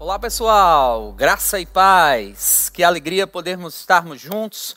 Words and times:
Olá 0.00 0.16
pessoal, 0.16 1.10
graça 1.10 1.58
e 1.58 1.66
paz, 1.66 2.70
que 2.72 2.84
alegria 2.84 3.26
podermos 3.26 3.74
estarmos 3.80 4.20
juntos 4.20 4.76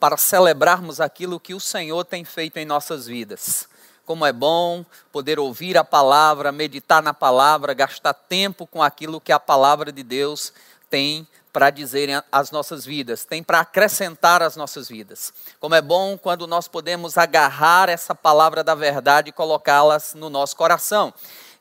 para 0.00 0.16
celebrarmos 0.16 0.98
aquilo 0.98 1.38
que 1.38 1.52
o 1.52 1.60
Senhor 1.60 2.06
tem 2.06 2.24
feito 2.24 2.56
em 2.56 2.64
nossas 2.64 3.06
vidas. 3.06 3.68
Como 4.06 4.24
é 4.24 4.32
bom 4.32 4.82
poder 5.12 5.38
ouvir 5.38 5.76
a 5.76 5.84
palavra, 5.84 6.50
meditar 6.50 7.02
na 7.02 7.12
palavra, 7.12 7.74
gastar 7.74 8.14
tempo 8.14 8.66
com 8.66 8.82
aquilo 8.82 9.20
que 9.20 9.30
a 9.30 9.38
palavra 9.38 9.92
de 9.92 10.02
Deus 10.02 10.54
tem 10.88 11.28
para 11.52 11.68
dizer 11.68 12.24
às 12.32 12.50
nossas 12.50 12.86
vidas, 12.86 13.26
tem 13.26 13.42
para 13.42 13.60
acrescentar 13.60 14.42
às 14.42 14.56
nossas 14.56 14.88
vidas. 14.88 15.34
Como 15.60 15.74
é 15.74 15.82
bom 15.82 16.16
quando 16.16 16.46
nós 16.46 16.66
podemos 16.66 17.18
agarrar 17.18 17.90
essa 17.90 18.14
palavra 18.14 18.64
da 18.64 18.74
verdade 18.74 19.28
e 19.28 19.32
colocá-las 19.32 20.14
no 20.14 20.30
nosso 20.30 20.56
coração. 20.56 21.12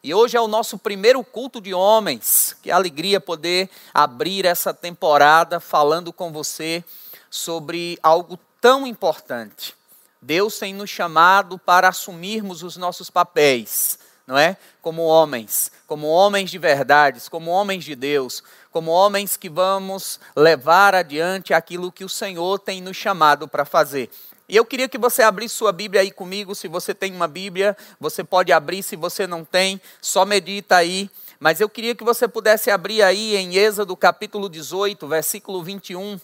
E 0.04 0.16
hoje 0.16 0.36
é 0.36 0.42
o 0.42 0.48
nosso 0.48 0.80
primeiro 0.80 1.24
culto 1.24 1.62
de 1.62 1.76
homens. 1.76 2.56
Que 2.64 2.72
alegria 2.72 3.22
poder 3.22 3.70
abrir 3.94 4.46
essa 4.46 4.74
temporada 4.74 5.60
falando 5.60 6.12
com 6.12 6.32
você 6.32 6.84
sobre 7.30 8.00
algo 8.02 8.40
tão 8.60 8.88
importante. 8.88 9.76
Deus 10.20 10.58
tem 10.58 10.74
nos 10.74 10.90
chamado 10.90 11.60
para 11.60 11.88
assumirmos 11.88 12.64
os 12.64 12.78
nossos 12.78 13.12
papéis, 13.12 14.00
não 14.26 14.38
é? 14.38 14.58
Como 14.82 15.04
homens, 15.04 15.72
como 15.86 16.08
homens 16.08 16.50
de 16.50 16.58
verdades, 16.58 17.30
como 17.30 17.52
homens 17.52 17.84
de 17.84 17.96
Deus, 17.96 18.44
como 18.72 18.90
homens 18.90 19.38
que 19.38 19.50
vamos 19.50 20.20
levar 20.36 20.96
adiante 20.96 21.54
aquilo 21.54 21.92
que 21.92 22.04
o 22.04 22.10
Senhor 22.10 22.58
tem 22.58 22.82
nos 22.82 22.98
chamado 22.98 23.48
para 23.48 23.66
fazer. 23.66 24.10
E 24.48 24.56
eu 24.56 24.66
queria 24.66 24.90
que 24.90 24.98
você 24.98 25.22
abrisse 25.22 25.56
sua 25.56 25.72
Bíblia 25.72 26.02
aí 26.02 26.12
comigo. 26.12 26.54
Se 26.54 26.68
você 26.68 26.94
tem 26.94 27.14
uma 27.14 27.28
Bíblia, 27.28 27.76
você 28.00 28.24
pode 28.24 28.52
abrir. 28.52 28.84
Se 28.84 28.96
você 28.96 29.26
não 29.26 29.46
tem, 29.46 29.80
só 30.02 30.26
medita 30.26 30.76
aí. 30.76 31.10
Mas 31.40 31.60
eu 31.60 31.70
queria 31.70 31.96
que 31.96 32.04
você 32.04 32.28
pudesse 32.28 32.70
abrir 32.70 33.02
aí 33.02 33.36
em 33.36 33.56
Êxodo 33.56 33.96
capítulo 33.96 34.50
18, 34.50 35.08
versículo 35.08 35.64
21. 35.64 36.20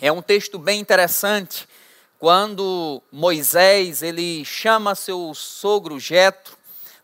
É 0.00 0.10
um 0.10 0.22
texto 0.22 0.58
bem 0.58 0.80
interessante. 0.80 1.68
Quando 2.18 3.02
Moisés 3.12 4.02
ele 4.02 4.44
chama 4.44 4.94
seu 4.94 5.32
sogro 5.34 5.98
Jetro 5.98 6.59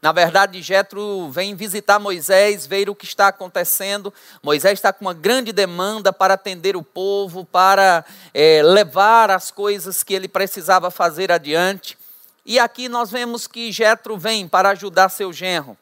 na 0.07 0.13
verdade, 0.13 0.63
Jetro 0.63 1.29
vem 1.33 1.57
visitar 1.57 1.99
Moisés, 1.99 2.65
ver 2.65 2.89
o 2.89 2.95
que 2.95 3.05
está 3.05 3.27
acontecendo. 3.27 4.15
Moisés 4.41 4.75
está 4.75 4.93
com 4.93 5.05
uma 5.05 5.13
grande 5.13 5.53
demanda 5.53 6.13
para 6.13 6.35
atender 6.35 6.77
o 6.77 6.83
povo, 6.85 7.45
para 7.45 8.05
é, 8.33 8.63
levar 8.63 9.33
as 9.33 9.51
coisas 9.51 10.05
que 10.05 10.15
ele 10.15 10.29
precisava 10.29 10.93
fazer 10.93 11.33
adiante. 11.33 11.99
E 12.45 12.57
aqui 12.57 12.89
nós 12.89 13.11
vemos 13.11 13.49
que 13.49 13.73
Jetro 13.73 14.17
vem 14.17 14.47
para 14.47 14.69
ajudar 14.69 15.09
seu 15.09 15.33
genro. 15.33 15.77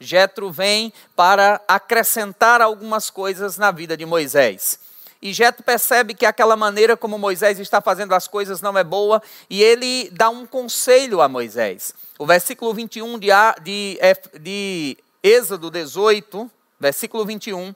Jetro 0.00 0.50
vem 0.50 0.90
para 1.14 1.60
acrescentar 1.68 2.62
algumas 2.62 3.10
coisas 3.10 3.58
na 3.58 3.70
vida 3.70 3.94
de 3.94 4.06
Moisés. 4.06 4.85
E 5.26 5.32
Jetro 5.32 5.64
percebe 5.64 6.14
que 6.14 6.24
aquela 6.24 6.54
maneira 6.54 6.96
como 6.96 7.18
Moisés 7.18 7.58
está 7.58 7.80
fazendo 7.80 8.14
as 8.14 8.28
coisas 8.28 8.60
não 8.60 8.78
é 8.78 8.84
boa, 8.84 9.20
e 9.50 9.60
ele 9.60 10.08
dá 10.12 10.30
um 10.30 10.46
conselho 10.46 11.20
a 11.20 11.28
Moisés. 11.28 11.92
O 12.16 12.24
versículo 12.24 12.72
21 12.72 13.18
de, 13.18 13.26
de, 13.60 13.98
de 14.40 14.96
Êxodo 15.20 15.68
18, 15.68 16.48
versículo 16.78 17.24
21, 17.26 17.74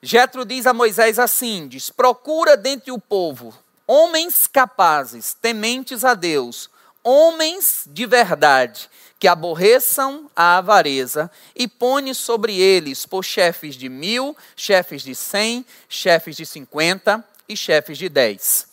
Jetro 0.00 0.46
diz 0.46 0.66
a 0.66 0.72
Moisés 0.72 1.18
assim: 1.18 1.68
diz, 1.68 1.90
procura 1.90 2.56
dentre 2.56 2.90
o 2.90 2.98
povo 2.98 3.52
homens 3.86 4.46
capazes, 4.46 5.34
tementes 5.34 6.06
a 6.06 6.14
Deus, 6.14 6.70
homens 7.02 7.84
de 7.86 8.06
verdade, 8.06 8.88
que 9.24 9.28
aborreçam 9.28 10.30
a 10.36 10.58
avareza, 10.58 11.30
e 11.56 11.66
põe 11.66 12.12
sobre 12.12 12.60
eles 12.60 13.06
por 13.06 13.24
chefes 13.24 13.74
de 13.74 13.88
mil, 13.88 14.36
chefes 14.54 15.00
de 15.00 15.14
cem, 15.14 15.64
chefes 15.88 16.36
de 16.36 16.44
cinquenta 16.44 17.24
e 17.48 17.56
chefes 17.56 17.96
de 17.96 18.10
dez. 18.10 18.68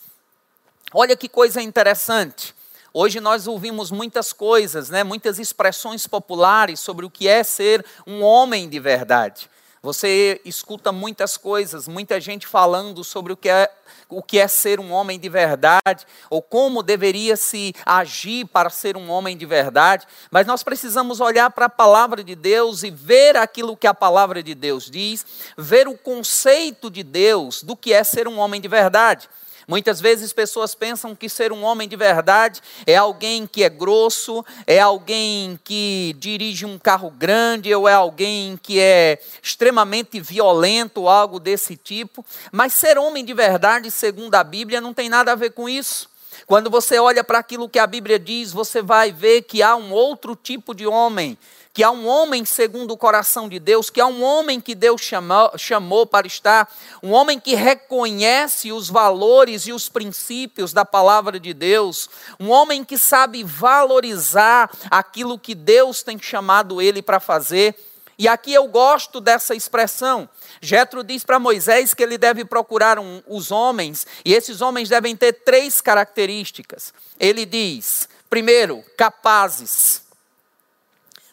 Olha 0.93 1.15
que 1.15 1.29
coisa 1.29 1.61
interessante. 1.61 2.53
Hoje 2.93 3.21
nós 3.21 3.47
ouvimos 3.47 3.91
muitas 3.91 4.33
coisas, 4.33 4.89
né, 4.89 5.05
muitas 5.05 5.39
expressões 5.39 6.05
populares 6.05 6.81
sobre 6.81 7.05
o 7.05 7.09
que 7.09 7.29
é 7.29 7.43
ser 7.43 7.85
um 8.05 8.21
homem 8.21 8.67
de 8.67 8.77
verdade. 8.77 9.49
Você 9.81 10.39
escuta 10.45 10.91
muitas 10.91 11.37
coisas, 11.37 11.87
muita 11.87 12.21
gente 12.21 12.45
falando 12.45 13.03
sobre 13.03 13.33
o 13.33 13.37
que 13.37 13.49
é 13.49 13.69
o 14.07 14.21
que 14.21 14.37
é 14.37 14.47
ser 14.47 14.79
um 14.79 14.91
homem 14.91 15.17
de 15.17 15.29
verdade, 15.29 16.05
ou 16.29 16.41
como 16.41 16.83
deveria 16.83 17.35
se 17.37 17.73
agir 17.85 18.45
para 18.45 18.69
ser 18.69 18.97
um 18.97 19.09
homem 19.09 19.37
de 19.37 19.45
verdade, 19.45 20.05
mas 20.29 20.45
nós 20.45 20.63
precisamos 20.63 21.19
olhar 21.19 21.49
para 21.49 21.65
a 21.65 21.69
palavra 21.69 22.23
de 22.23 22.35
Deus 22.35 22.83
e 22.83 22.91
ver 22.91 23.37
aquilo 23.37 23.75
que 23.75 23.87
a 23.87 23.93
palavra 23.93 24.43
de 24.43 24.53
Deus 24.53 24.89
diz, 24.89 25.25
ver 25.57 25.87
o 25.87 25.97
conceito 25.97 26.91
de 26.91 27.03
Deus 27.03 27.63
do 27.63 27.75
que 27.75 27.93
é 27.93 28.03
ser 28.03 28.27
um 28.27 28.37
homem 28.37 28.59
de 28.59 28.67
verdade. 28.67 29.29
Muitas 29.71 30.01
vezes 30.01 30.33
pessoas 30.33 30.75
pensam 30.75 31.15
que 31.15 31.29
ser 31.29 31.53
um 31.53 31.63
homem 31.63 31.87
de 31.87 31.95
verdade 31.95 32.59
é 32.85 32.97
alguém 32.97 33.47
que 33.47 33.63
é 33.63 33.69
grosso, 33.69 34.43
é 34.67 34.81
alguém 34.81 35.57
que 35.63 36.13
dirige 36.19 36.65
um 36.65 36.77
carro 36.77 37.09
grande, 37.09 37.73
ou 37.73 37.87
é 37.87 37.93
alguém 37.93 38.59
que 38.61 38.81
é 38.81 39.17
extremamente 39.41 40.19
violento, 40.19 41.07
algo 41.07 41.39
desse 41.39 41.77
tipo. 41.77 42.25
Mas 42.51 42.73
ser 42.73 42.97
homem 42.97 43.23
de 43.23 43.33
verdade, 43.33 43.89
segundo 43.89 44.35
a 44.35 44.43
Bíblia, 44.43 44.81
não 44.81 44.93
tem 44.93 45.07
nada 45.07 45.31
a 45.31 45.35
ver 45.35 45.51
com 45.51 45.69
isso. 45.69 46.09
Quando 46.45 46.69
você 46.69 46.99
olha 46.99 47.23
para 47.23 47.39
aquilo 47.39 47.69
que 47.69 47.79
a 47.79 47.87
Bíblia 47.87 48.19
diz, 48.19 48.51
você 48.51 48.81
vai 48.81 49.13
ver 49.13 49.43
que 49.43 49.63
há 49.63 49.77
um 49.77 49.93
outro 49.93 50.35
tipo 50.35 50.75
de 50.75 50.85
homem 50.85 51.37
que 51.73 51.83
há 51.83 51.91
um 51.91 52.07
homem 52.07 52.43
segundo 52.43 52.91
o 52.91 52.97
coração 52.97 53.47
de 53.47 53.59
Deus, 53.59 53.89
que 53.89 54.01
há 54.01 54.05
um 54.05 54.23
homem 54.23 54.59
que 54.59 54.75
Deus 54.75 55.01
chamou, 55.01 55.51
chamou 55.57 56.05
para 56.05 56.27
estar, 56.27 56.69
um 57.01 57.11
homem 57.11 57.39
que 57.39 57.55
reconhece 57.55 58.71
os 58.71 58.89
valores 58.89 59.67
e 59.67 59.73
os 59.73 59.87
princípios 59.87 60.73
da 60.73 60.83
palavra 60.83 61.39
de 61.39 61.53
Deus, 61.53 62.09
um 62.39 62.49
homem 62.49 62.83
que 62.83 62.97
sabe 62.97 63.43
valorizar 63.43 64.69
aquilo 64.89 65.39
que 65.39 65.55
Deus 65.55 66.03
tem 66.03 66.19
chamado 66.19 66.81
ele 66.81 67.01
para 67.01 67.19
fazer. 67.19 67.75
E 68.17 68.27
aqui 68.27 68.53
eu 68.53 68.67
gosto 68.67 69.19
dessa 69.19 69.55
expressão. 69.55 70.29
Jetro 70.61 71.03
diz 71.03 71.23
para 71.23 71.39
Moisés 71.39 71.93
que 71.93 72.03
ele 72.03 72.17
deve 72.17 72.45
procurar 72.45 72.99
um, 72.99 73.23
os 73.27 73.49
homens, 73.49 74.05
e 74.23 74.33
esses 74.33 74.61
homens 74.61 74.89
devem 74.89 75.15
ter 75.15 75.33
três 75.33 75.81
características. 75.81 76.93
Ele 77.19 77.45
diz: 77.45 78.07
primeiro, 78.29 78.83
capazes. 78.95 80.10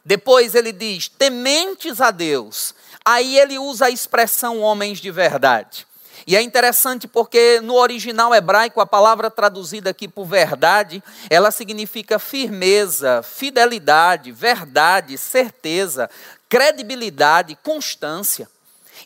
Depois 0.08 0.54
ele 0.54 0.72
diz: 0.72 1.06
tementes 1.06 2.00
a 2.00 2.10
Deus. 2.10 2.74
Aí 3.04 3.38
ele 3.38 3.58
usa 3.58 3.84
a 3.84 3.90
expressão 3.90 4.58
homens 4.60 5.00
de 5.00 5.10
verdade. 5.10 5.86
E 6.26 6.34
é 6.34 6.40
interessante 6.40 7.06
porque 7.06 7.60
no 7.60 7.74
original 7.74 8.34
hebraico, 8.34 8.80
a 8.80 8.86
palavra 8.86 9.30
traduzida 9.30 9.90
aqui 9.90 10.08
por 10.08 10.24
verdade, 10.24 11.02
ela 11.28 11.50
significa 11.50 12.18
firmeza, 12.18 13.22
fidelidade, 13.22 14.32
verdade, 14.32 15.18
certeza, 15.18 16.08
credibilidade, 16.48 17.54
constância. 17.62 18.48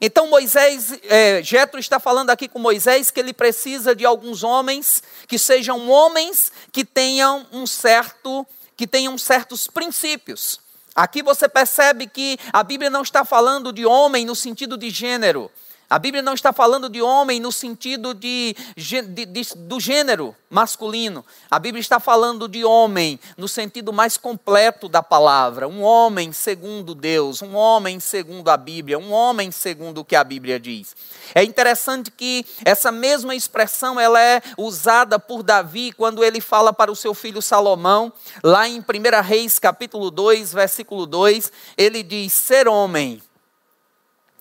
Então 0.01 0.29
Moisés, 0.29 1.01
é, 1.09 1.43
Jetro 1.43 1.81
está 1.81 1.99
falando 1.99 2.31
aqui 2.31 2.47
com 2.47 2.61
Moisés 2.61 3.11
que 3.11 3.19
ele 3.19 3.33
precisa 3.33 3.93
de 3.93 4.07
alguns 4.07 4.45
homens 4.45 5.03
que 5.27 5.37
sejam 5.37 5.91
homens 5.91 6.53
que 6.71 6.85
tenham 6.85 7.45
um 7.53 7.67
certo, 7.67 8.47
que 8.77 8.87
tenham 8.87 9.19
certos 9.19 9.67
princípios. 9.67 10.62
Aqui 10.95 11.23
você 11.23 11.49
percebe 11.49 12.07
que 12.07 12.39
a 12.53 12.63
Bíblia 12.63 12.91
não 12.91 13.03
está 13.03 13.25
falando 13.25 13.73
de 13.73 13.87
homem 13.87 14.27
no 14.27 14.37
sentido 14.37 14.77
de 14.77 14.91
gênero. 14.91 15.51
A 15.93 15.99
Bíblia 15.99 16.23
não 16.23 16.33
está 16.33 16.55
falando 16.55 16.89
de 16.89 17.03
homem 17.03 17.39
no 17.39 17.53
sentido 17.53 18.15
de, 18.15 18.57
de, 18.75 19.27
de, 19.27 19.43
do 19.55 19.79
gênero 19.79 20.35
masculino. 20.49 21.23
A 21.51 21.59
Bíblia 21.59 21.83
está 21.83 22.01
falando 22.01 22.49
de 22.49 22.65
homem 22.65 23.21
no 23.37 23.47
sentido 23.47 23.93
mais 23.93 24.17
completo 24.17 24.89
da 24.89 25.03
palavra. 25.03 25.69
Um 25.69 25.83
homem 25.83 26.33
segundo 26.33 26.95
Deus, 26.95 27.43
um 27.43 27.55
homem 27.55 28.01
segundo 28.01 28.49
a 28.49 28.57
Bíblia, 28.57 28.99
um 28.99 29.13
homem 29.13 29.51
segundo 29.51 29.99
o 29.99 30.05
que 30.05 30.17
a 30.17 30.25
Bíblia 30.25 30.59
diz. 30.59 30.97
É 31.35 31.45
interessante 31.45 32.11
que 32.11 32.47
essa 32.65 32.91
mesma 32.91 33.35
expressão 33.35 34.01
ela 34.01 34.19
é 34.19 34.41
usada 34.57 35.19
por 35.19 35.43
Davi 35.43 35.93
quando 35.93 36.25
ele 36.25 36.41
fala 36.41 36.73
para 36.73 36.91
o 36.91 36.97
seu 36.97 37.13
filho 37.13 37.43
Salomão, 37.43 38.11
lá 38.43 38.67
em 38.67 38.79
1 38.79 38.85
Reis 39.23 39.59
capítulo 39.59 40.11
2, 40.11 40.55
versículo 40.55 41.05
2, 41.05 41.53
ele 41.77 42.03
diz: 42.03 42.33
ser 42.33 42.67
homem 42.67 43.21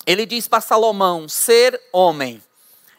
ele 0.06 0.26
diz 0.26 0.48
para 0.48 0.62
Salomão: 0.62 1.28
ser 1.28 1.80
homem. 1.92 2.42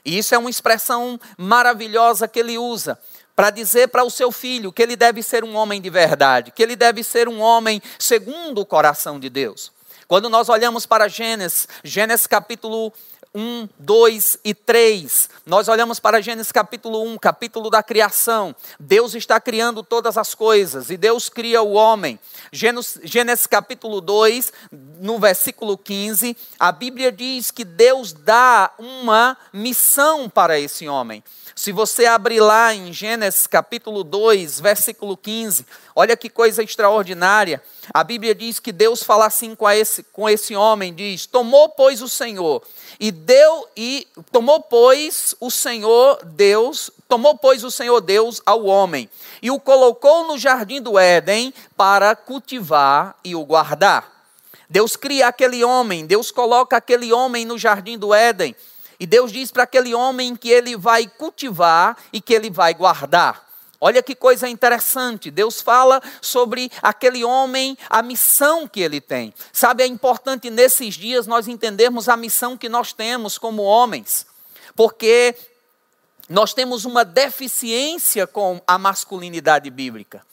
E 0.05 0.19
isso 0.19 0.35
é 0.35 0.39
uma 0.39 0.51
expressão 0.51 1.19
maravilhosa 1.37 2.27
que 2.27 2.41
ele 2.41 2.59
usa 2.59 2.99
para 3.35 3.51
dizer 3.51 3.89
para 3.89 4.05
o 4.05 4.11
seu 4.11 4.31
filho 4.31 4.73
que 4.73 4.83
ele 4.83 4.97
deve 4.97 5.23
ser 5.23 5.45
um 5.45 5.55
homem 5.55 5.81
de 5.81 5.89
verdade, 5.89 6.51
que 6.51 6.63
ele 6.63 6.77
deve 6.77 7.03
ser 7.03 7.29
um 7.29 7.41
homem 7.41 7.81
segundo 7.99 8.61
o 8.61 8.67
coração 8.67 9.19
de 9.19 9.31
Deus. 9.31 9.73
Quando 10.07 10.29
nós 10.29 10.49
olhamos 10.49 10.85
para 10.85 11.09
Gênesis, 11.09 11.67
Gênesis 11.83 12.27
capítulo 12.27 12.93
1, 13.35 13.69
2 13.79 14.39
e 14.45 14.53
3. 14.53 15.31
Nós 15.47 15.67
olhamos 15.67 15.99
para 15.99 16.21
Gênesis 16.21 16.53
capítulo 16.53 17.03
1, 17.03 17.19
capítulo 17.19 17.71
da 17.71 17.83
criação. 17.83 18.55
Deus 18.79 19.15
está 19.15 19.41
criando 19.41 19.83
todas 19.83 20.19
as 20.19 20.35
coisas 20.35 20.91
e 20.91 20.99
Deus 20.99 21.31
cria 21.31 21.63
o 21.63 21.73
homem. 21.73 22.21
Gênesis, 22.53 23.01
Gênesis 23.05 23.47
capítulo 23.47 24.03
2, 24.03 24.53
no 25.01 25.19
versículo 25.19 25.79
15, 25.79 26.37
a 26.59 26.71
Bíblia 26.71 27.11
diz 27.11 27.51
que 27.51 27.65
Deus 27.65 28.13
dá 28.13 28.71
uma 28.79 29.37
missão 29.53 30.29
para 30.29 30.59
esse 30.59 30.87
homem. 30.87 31.25
Se 31.55 31.71
você 31.71 32.07
abrir 32.07 32.41
lá 32.41 32.75
em 32.75 32.93
Gênesis 32.93 33.47
capítulo 33.47 34.05
2, 34.05 34.61
versículo 34.61 35.17
15, 35.17 35.67
olha 35.95 36.17
que 36.17 36.29
coisa 36.29 36.63
extraordinária. 36.63 37.63
A 37.93 38.03
Bíblia 38.03 38.35
diz 38.35 38.59
que 38.59 38.73
Deus 38.73 39.03
fala 39.03 39.27
assim 39.27 39.55
com 39.55 39.69
esse, 39.71 40.03
com 40.05 40.29
esse 40.29 40.57
homem, 40.57 40.95
diz: 40.95 41.27
"Tomou 41.27 41.69
pois 41.69 42.01
o 42.01 42.09
Senhor 42.09 42.63
e 42.99 43.11
deu 43.25 43.69
e 43.77 44.07
tomou 44.31 44.61
pois 44.61 45.35
o 45.41 45.51
Senhor 45.51 46.25
Deus, 46.25 46.91
tomou 47.09 47.37
pois 47.37 47.65
o 47.65 47.71
Senhor 47.71 48.01
Deus 48.01 48.43
ao 48.45 48.65
homem 48.65 49.09
e 49.41 49.51
o 49.51 49.61
colocou 49.61 50.27
no 50.27 50.37
jardim 50.37 50.81
do 50.81 50.99
Éden 50.99 51.55
para 51.77 52.15
cultivar 52.15 53.17
e 53.25 53.35
o 53.35 53.45
guardar." 53.45 54.11
Deus 54.69 54.97
cria 54.97 55.29
aquele 55.29 55.63
homem, 55.63 56.07
Deus 56.07 56.31
coloca 56.31 56.77
aquele 56.77 57.13
homem 57.13 57.45
no 57.45 57.59
jardim 57.59 57.99
do 57.99 58.15
Éden 58.15 58.57
e 58.99 59.07
Deus 59.07 59.33
diz 59.33 59.51
para 59.51 59.65
aquele 59.65 59.95
homem 59.95 60.37
que 60.37 60.49
ele 60.49 60.77
vai 60.77 61.07
cultivar 61.07 61.97
e 62.13 62.21
que 62.21 62.33
ele 62.33 62.51
vai 62.51 62.73
guardar. 62.73 63.52
Olha 63.85 64.01
que 64.01 64.15
coisa 64.15 64.49
interessante. 64.49 65.29
Deus 65.29 65.61
fala 65.61 66.01
sobre 66.21 66.71
aquele 66.81 67.25
homem, 67.25 67.77
a 67.91 68.01
missão 68.01 68.69
que 68.69 68.81
ele 68.81 69.01
tem. 69.01 69.35
Sabe, 69.53 69.83
é 69.83 69.87
importante 69.89 70.49
nesses 70.51 70.95
dias 70.95 71.27
nós 71.27 71.49
entendermos 71.49 72.09
a 72.09 72.17
missão 72.17 72.57
que 72.57 72.69
nós 72.69 72.93
temos 72.93 73.39
como 73.39 73.63
homens. 73.63 74.25
Porque 74.77 75.35
nós 76.29 76.55
temos 76.55 76.85
uma 76.85 77.05
deficiência 77.05 78.25
com 78.25 78.63
a 78.69 78.79
masculinidade 78.79 79.69
bíblica. 79.69 80.25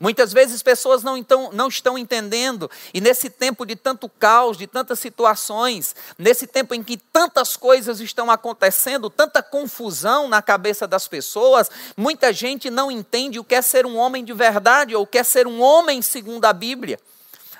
Muitas 0.00 0.32
vezes 0.32 0.62
pessoas 0.62 1.02
não, 1.02 1.16
então, 1.16 1.50
não 1.52 1.66
estão 1.66 1.98
entendendo, 1.98 2.70
e 2.94 3.00
nesse 3.00 3.28
tempo 3.28 3.66
de 3.66 3.74
tanto 3.74 4.08
caos, 4.08 4.56
de 4.56 4.66
tantas 4.66 5.00
situações, 5.00 5.94
nesse 6.16 6.46
tempo 6.46 6.72
em 6.72 6.84
que 6.84 6.96
tantas 6.96 7.56
coisas 7.56 8.00
estão 8.00 8.30
acontecendo, 8.30 9.10
tanta 9.10 9.42
confusão 9.42 10.28
na 10.28 10.40
cabeça 10.40 10.86
das 10.86 11.08
pessoas, 11.08 11.68
muita 11.96 12.32
gente 12.32 12.70
não 12.70 12.90
entende 12.90 13.40
o 13.40 13.44
que 13.44 13.56
é 13.56 13.62
ser 13.62 13.86
um 13.86 13.96
homem 13.96 14.24
de 14.24 14.32
verdade 14.32 14.94
ou 14.94 15.02
o 15.02 15.06
que 15.06 15.18
é 15.18 15.24
ser 15.24 15.48
um 15.48 15.60
homem 15.60 16.00
segundo 16.00 16.44
a 16.44 16.52
Bíblia. 16.52 17.00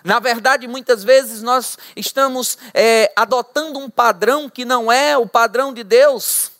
Na 0.04 0.20
verdade, 0.20 0.68
muitas 0.68 1.02
vezes 1.02 1.42
nós 1.42 1.76
estamos 1.96 2.56
é, 2.72 3.12
adotando 3.16 3.80
um 3.80 3.90
padrão 3.90 4.48
que 4.48 4.64
não 4.64 4.92
é 4.92 5.18
o 5.18 5.26
padrão 5.26 5.72
de 5.72 5.82
Deus. 5.82 6.52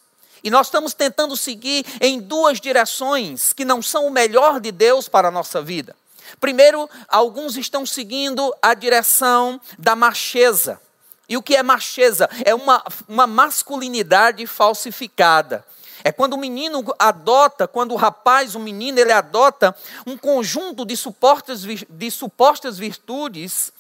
E 0.43 0.51
nós 0.51 0.67
estamos 0.67 0.95
tentando 0.95 1.37
seguir 1.37 1.85
em 2.01 2.21
duas 2.21 2.61
direções 2.61 3.53
que 3.53 3.65
não 3.65 3.83
são 3.83 4.07
o 4.07 4.11
melhor 4.11 4.61
de 4.61 4.71
Deus 4.73 5.09
para 5.09 5.29
a 5.29 5.33
nossa 5.33 5.61
vida. 5.61 5.95
Primeiro, 6.41 6.89
alguns 7.09 7.57
estão 7.57 7.87
seguindo 7.87 8.55
a 8.63 8.75
direção 8.75 9.61
da 9.79 9.97
macheza. 9.97 10.81
E 11.29 11.37
o 11.37 11.43
que 11.43 11.57
é 11.57 11.63
macheza? 11.63 12.29
É 12.45 12.55
uma, 12.55 12.83
uma 13.09 13.27
masculinidade 13.27 14.47
falsificada. 14.47 15.65
É 16.05 16.13
quando 16.13 16.35
o 16.35 16.39
menino 16.39 16.85
adota, 16.99 17.67
quando 17.67 17.93
o 17.93 17.97
rapaz, 17.97 18.55
o 18.55 18.61
menino, 18.61 18.99
ele 18.99 19.13
adota 19.13 19.75
um 20.07 20.17
conjunto 20.17 20.87
de 20.87 20.97
supostas, 20.97 21.63
de 21.63 22.11
supostas 22.11 22.79
virtudes 22.79 23.73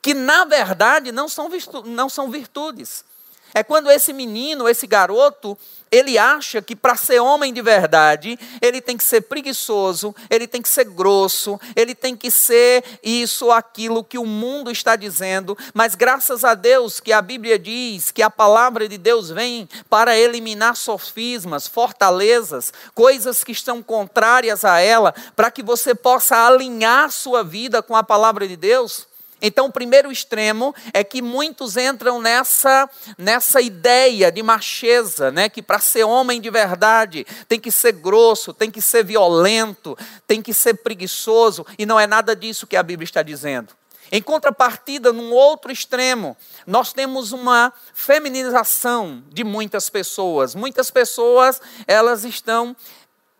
que, 0.00 0.14
na 0.14 0.44
verdade, 0.44 1.12
não 1.12 1.28
são, 1.28 1.48
virtu, 1.48 1.82
não 1.84 2.08
são 2.08 2.30
virtudes. 2.30 3.04
É 3.52 3.62
quando 3.62 3.90
esse 3.90 4.12
menino, 4.12 4.68
esse 4.68 4.86
garoto, 4.86 5.56
ele 5.90 6.18
acha 6.18 6.60
que 6.60 6.74
para 6.74 6.96
ser 6.96 7.20
homem 7.20 7.52
de 7.52 7.62
verdade, 7.62 8.38
ele 8.60 8.80
tem 8.80 8.96
que 8.96 9.04
ser 9.04 9.22
preguiçoso, 9.22 10.14
ele 10.28 10.46
tem 10.46 10.60
que 10.60 10.68
ser 10.68 10.84
grosso, 10.84 11.60
ele 11.74 11.94
tem 11.94 12.16
que 12.16 12.30
ser 12.30 12.84
isso 13.02 13.46
ou 13.46 13.52
aquilo 13.52 14.04
que 14.04 14.18
o 14.18 14.26
mundo 14.26 14.70
está 14.70 14.96
dizendo, 14.96 15.56
mas 15.72 15.94
graças 15.94 16.44
a 16.44 16.54
Deus 16.54 17.00
que 17.00 17.12
a 17.12 17.22
Bíblia 17.22 17.58
diz 17.58 18.10
que 18.10 18.22
a 18.22 18.30
palavra 18.30 18.88
de 18.88 18.98
Deus 18.98 19.30
vem 19.30 19.68
para 19.88 20.16
eliminar 20.16 20.76
sofismas, 20.76 21.66
fortalezas, 21.66 22.72
coisas 22.94 23.44
que 23.44 23.52
estão 23.52 23.82
contrárias 23.82 24.64
a 24.64 24.80
ela, 24.80 25.14
para 25.34 25.50
que 25.50 25.62
você 25.62 25.94
possa 25.94 26.46
alinhar 26.46 27.10
sua 27.10 27.42
vida 27.42 27.82
com 27.82 27.96
a 27.96 28.02
palavra 28.02 28.46
de 28.46 28.56
Deus. 28.56 29.06
Então, 29.40 29.66
o 29.66 29.72
primeiro 29.72 30.10
extremo 30.10 30.74
é 30.94 31.04
que 31.04 31.20
muitos 31.20 31.76
entram 31.76 32.20
nessa, 32.20 32.88
nessa 33.18 33.60
ideia 33.60 34.32
de 34.32 34.42
macheza, 34.42 35.30
né? 35.30 35.48
que 35.48 35.60
para 35.60 35.78
ser 35.78 36.04
homem 36.04 36.40
de 36.40 36.50
verdade 36.50 37.26
tem 37.46 37.60
que 37.60 37.70
ser 37.70 37.92
grosso, 37.92 38.54
tem 38.54 38.70
que 38.70 38.80
ser 38.80 39.04
violento, 39.04 39.96
tem 40.26 40.40
que 40.40 40.54
ser 40.54 40.74
preguiçoso, 40.74 41.66
e 41.78 41.84
não 41.84 42.00
é 42.00 42.06
nada 42.06 42.34
disso 42.34 42.66
que 42.66 42.76
a 42.76 42.82
Bíblia 42.82 43.04
está 43.04 43.22
dizendo. 43.22 43.74
Em 44.10 44.22
contrapartida, 44.22 45.12
num 45.12 45.32
outro 45.32 45.70
extremo, 45.70 46.36
nós 46.66 46.92
temos 46.92 47.32
uma 47.32 47.72
feminização 47.92 49.22
de 49.30 49.42
muitas 49.42 49.90
pessoas. 49.90 50.54
Muitas 50.54 50.90
pessoas, 50.92 51.60
elas 51.88 52.24
estão 52.24 52.74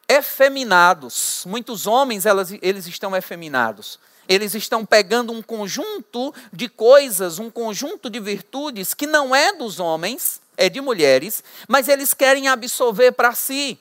efeminados. 0.08 1.44
Muitos 1.46 1.86
homens, 1.86 2.26
elas, 2.26 2.52
eles 2.60 2.86
estão 2.86 3.14
efeminados. 3.14 3.98
Eles 4.28 4.54
estão 4.54 4.84
pegando 4.84 5.32
um 5.32 5.42
conjunto 5.42 6.34
de 6.52 6.68
coisas, 6.68 7.38
um 7.38 7.50
conjunto 7.50 8.10
de 8.10 8.20
virtudes 8.20 8.94
que 8.94 9.06
não 9.06 9.34
é 9.34 9.52
dos 9.52 9.78
homens, 9.78 10.40
é 10.56 10.68
de 10.68 10.80
mulheres, 10.80 11.44
mas 11.68 11.88
eles 11.88 12.14
querem 12.14 12.48
absorver 12.48 13.12
para 13.12 13.32
si. 13.32 13.78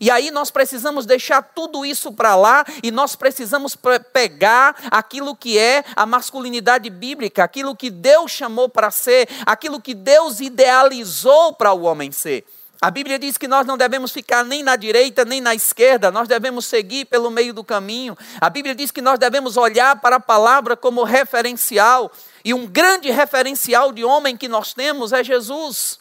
E 0.00 0.10
aí 0.10 0.30
nós 0.30 0.50
precisamos 0.50 1.06
deixar 1.06 1.42
tudo 1.42 1.84
isso 1.84 2.12
para 2.12 2.36
lá 2.36 2.64
e 2.82 2.90
nós 2.90 3.16
precisamos 3.16 3.76
pegar 4.12 4.76
aquilo 4.90 5.34
que 5.34 5.58
é 5.58 5.82
a 5.96 6.06
masculinidade 6.06 6.88
bíblica, 6.90 7.42
aquilo 7.42 7.74
que 7.74 7.90
Deus 7.90 8.30
chamou 8.30 8.68
para 8.68 8.90
ser, 8.90 9.28
aquilo 9.44 9.80
que 9.80 9.94
Deus 9.94 10.40
idealizou 10.40 11.54
para 11.54 11.72
o 11.72 11.82
homem 11.82 12.12
ser. 12.12 12.44
A 12.80 12.90
Bíblia 12.90 13.18
diz 13.18 13.36
que 13.36 13.46
nós 13.46 13.66
não 13.66 13.76
devemos 13.76 14.10
ficar 14.10 14.42
nem 14.42 14.62
na 14.62 14.74
direita 14.74 15.22
nem 15.22 15.38
na 15.38 15.54
esquerda, 15.54 16.10
nós 16.10 16.26
devemos 16.26 16.64
seguir 16.64 17.04
pelo 17.04 17.30
meio 17.30 17.52
do 17.52 17.62
caminho. 17.62 18.16
A 18.40 18.48
Bíblia 18.48 18.74
diz 18.74 18.90
que 18.90 19.02
nós 19.02 19.18
devemos 19.18 19.58
olhar 19.58 20.00
para 20.00 20.16
a 20.16 20.20
palavra 20.20 20.74
como 20.74 21.04
referencial, 21.04 22.10
e 22.42 22.54
um 22.54 22.66
grande 22.66 23.10
referencial 23.10 23.92
de 23.92 24.02
homem 24.02 24.34
que 24.34 24.48
nós 24.48 24.72
temos 24.72 25.12
é 25.12 25.22
Jesus. 25.22 25.98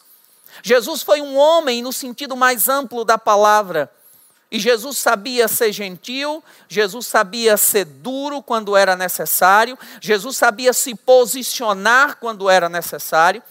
Jesus 0.64 1.04
foi 1.04 1.20
um 1.22 1.36
homem 1.36 1.82
no 1.82 1.92
sentido 1.92 2.38
mais 2.38 2.70
amplo 2.70 3.04
da 3.04 3.18
palavra. 3.18 3.92
E 4.52 4.58
Jesus 4.58 4.98
sabia 4.98 5.48
ser 5.48 5.72
gentil, 5.72 6.44
Jesus 6.68 7.06
sabia 7.06 7.56
ser 7.56 7.86
duro 7.86 8.42
quando 8.42 8.76
era 8.76 8.96
necessário, 8.96 9.78
Jesus 10.02 10.38
sabia 10.38 10.74
se 10.74 10.96
posicionar 10.96 12.18
quando 12.20 12.50
era 12.50 12.68
necessário. 12.68 13.44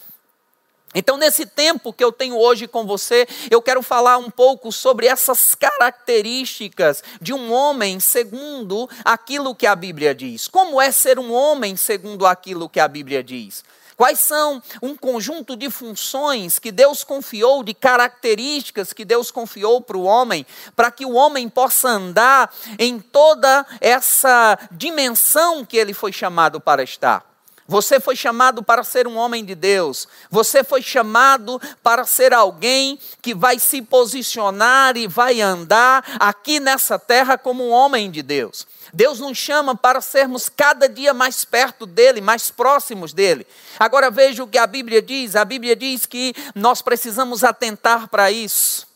Então, 0.94 1.18
nesse 1.18 1.44
tempo 1.44 1.92
que 1.92 2.02
eu 2.02 2.10
tenho 2.10 2.36
hoje 2.38 2.66
com 2.66 2.86
você, 2.86 3.26
eu 3.50 3.60
quero 3.60 3.82
falar 3.82 4.16
um 4.16 4.30
pouco 4.30 4.72
sobre 4.72 5.06
essas 5.06 5.54
características 5.54 7.02
de 7.20 7.34
um 7.34 7.52
homem 7.52 8.00
segundo 8.00 8.88
aquilo 9.04 9.54
que 9.54 9.66
a 9.66 9.76
Bíblia 9.76 10.14
diz. 10.14 10.48
Como 10.48 10.80
é 10.80 10.90
ser 10.90 11.18
um 11.18 11.32
homem 11.32 11.76
segundo 11.76 12.26
aquilo 12.26 12.68
que 12.68 12.80
a 12.80 12.88
Bíblia 12.88 13.22
diz? 13.22 13.62
Quais 13.98 14.20
são 14.20 14.62
um 14.80 14.96
conjunto 14.96 15.56
de 15.56 15.68
funções 15.68 16.58
que 16.58 16.70
Deus 16.70 17.02
confiou, 17.02 17.64
de 17.64 17.74
características 17.74 18.92
que 18.92 19.04
Deus 19.04 19.30
confiou 19.30 19.80
para 19.80 19.96
o 19.96 20.04
homem, 20.04 20.46
para 20.74 20.90
que 20.90 21.04
o 21.04 21.14
homem 21.14 21.48
possa 21.48 21.88
andar 21.88 22.54
em 22.78 23.00
toda 23.00 23.66
essa 23.80 24.56
dimensão 24.70 25.64
que 25.64 25.76
ele 25.76 25.92
foi 25.92 26.12
chamado 26.12 26.60
para 26.60 26.82
estar? 26.82 27.28
Você 27.70 28.00
foi 28.00 28.16
chamado 28.16 28.62
para 28.62 28.82
ser 28.82 29.06
um 29.06 29.14
homem 29.18 29.44
de 29.44 29.54
Deus. 29.54 30.08
Você 30.30 30.64
foi 30.64 30.80
chamado 30.80 31.60
para 31.82 32.06
ser 32.06 32.32
alguém 32.32 32.98
que 33.20 33.34
vai 33.34 33.58
se 33.58 33.82
posicionar 33.82 34.96
e 34.96 35.06
vai 35.06 35.42
andar 35.42 36.02
aqui 36.18 36.58
nessa 36.60 36.98
terra 36.98 37.36
como 37.36 37.68
um 37.68 37.70
homem 37.70 38.10
de 38.10 38.22
Deus. 38.22 38.66
Deus 38.90 39.20
nos 39.20 39.36
chama 39.36 39.76
para 39.76 40.00
sermos 40.00 40.48
cada 40.48 40.88
dia 40.88 41.12
mais 41.12 41.44
perto 41.44 41.84
dele, 41.84 42.22
mais 42.22 42.50
próximos 42.50 43.12
dele. 43.12 43.46
Agora 43.78 44.10
veja 44.10 44.42
o 44.42 44.48
que 44.48 44.56
a 44.56 44.66
Bíblia 44.66 45.02
diz: 45.02 45.36
a 45.36 45.44
Bíblia 45.44 45.76
diz 45.76 46.06
que 46.06 46.34
nós 46.54 46.80
precisamos 46.80 47.44
atentar 47.44 48.08
para 48.08 48.30
isso. 48.30 48.88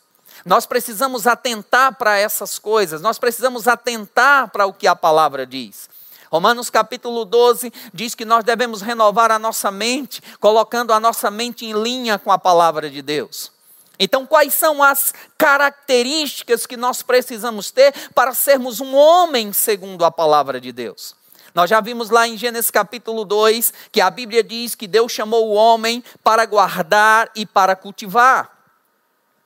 Nós 0.47 0.64
precisamos 0.64 1.26
atentar 1.26 1.95
para 1.97 2.17
essas 2.17 2.59
coisas, 2.59 3.02
nós 3.02 3.19
precisamos 3.19 3.69
atentar 3.69 4.49
para 4.49 4.64
o 4.64 4.73
que 4.73 4.87
a 4.87 4.97
palavra 4.97 5.47
diz. 5.47 5.91
Romanos 6.33 6.71
capítulo 6.71 7.27
12 7.27 7.71
diz 7.93 8.15
que 8.15 8.25
nós 8.25 8.43
devemos 8.43 8.81
renovar 8.81 9.31
a 9.31 9.39
nossa 9.39 9.71
mente, 9.71 10.23
colocando 10.41 10.91
a 10.95 10.99
nossa 10.99 11.31
mente 11.31 11.67
em 11.67 11.75
linha 11.75 12.19
com 12.19 12.33
a 12.33 12.39
palavra 12.39 12.89
de 12.89 13.03
Deus. 13.03 13.53
Então, 13.99 14.25
quais 14.25 14.55
são 14.55 14.83
as 14.83 15.12
características 15.37 16.65
que 16.65 16.75
nós 16.75 17.03
precisamos 17.03 17.71
ter 17.71 17.93
para 18.15 18.33
sermos 18.33 18.81
um 18.81 18.95
homem 18.95 19.53
segundo 19.53 20.07
a 20.07 20.11
palavra 20.11 20.59
de 20.59 20.73
Deus? 20.73 21.15
Nós 21.55 21.69
já 21.69 21.83
vimos 21.83 22.09
lá 22.09 22.27
em 22.27 22.35
Gênesis 22.35 22.71
capítulo 22.71 23.27
2 23.27 23.71
que 23.93 24.01
a 24.01 24.09
Bíblia 24.09 24.43
diz 24.43 24.75
que 24.75 24.87
Deus 24.87 25.12
chamou 25.12 25.51
o 25.51 25.53
homem 25.53 26.03
para 26.25 26.47
guardar 26.47 27.31
e 27.37 27.45
para 27.45 27.77
cultivar. 27.77 28.51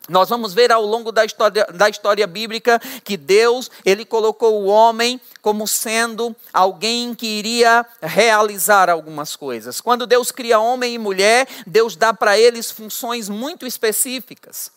Nós 0.09 0.29
vamos 0.29 0.55
ver 0.55 0.71
ao 0.71 0.85
longo 0.85 1.11
da 1.11 1.25
história, 1.25 1.67
da 1.75 1.89
história 1.89 2.27
bíblica 2.27 2.81
que 3.05 3.17
Deus, 3.17 3.71
ele 3.85 4.05
colocou 4.05 4.63
o 4.63 4.67
homem 4.67 5.21
como 5.43 5.67
sendo 5.67 6.35
alguém 6.53 7.15
que 7.15 7.27
iria 7.27 7.85
realizar 8.01 8.89
algumas 8.89 9.35
coisas. 9.35 9.81
Quando 9.81 10.07
Deus 10.07 10.31
cria 10.31 10.61
homem 10.61 10.95
e 10.95 10.99
mulher, 10.99 11.49
Deus 11.67 11.97
dá 11.97 12.15
para 12.15 12.39
eles 12.39 12.71
funções 12.71 13.29
muito 13.29 13.67
específicas. 13.67 14.71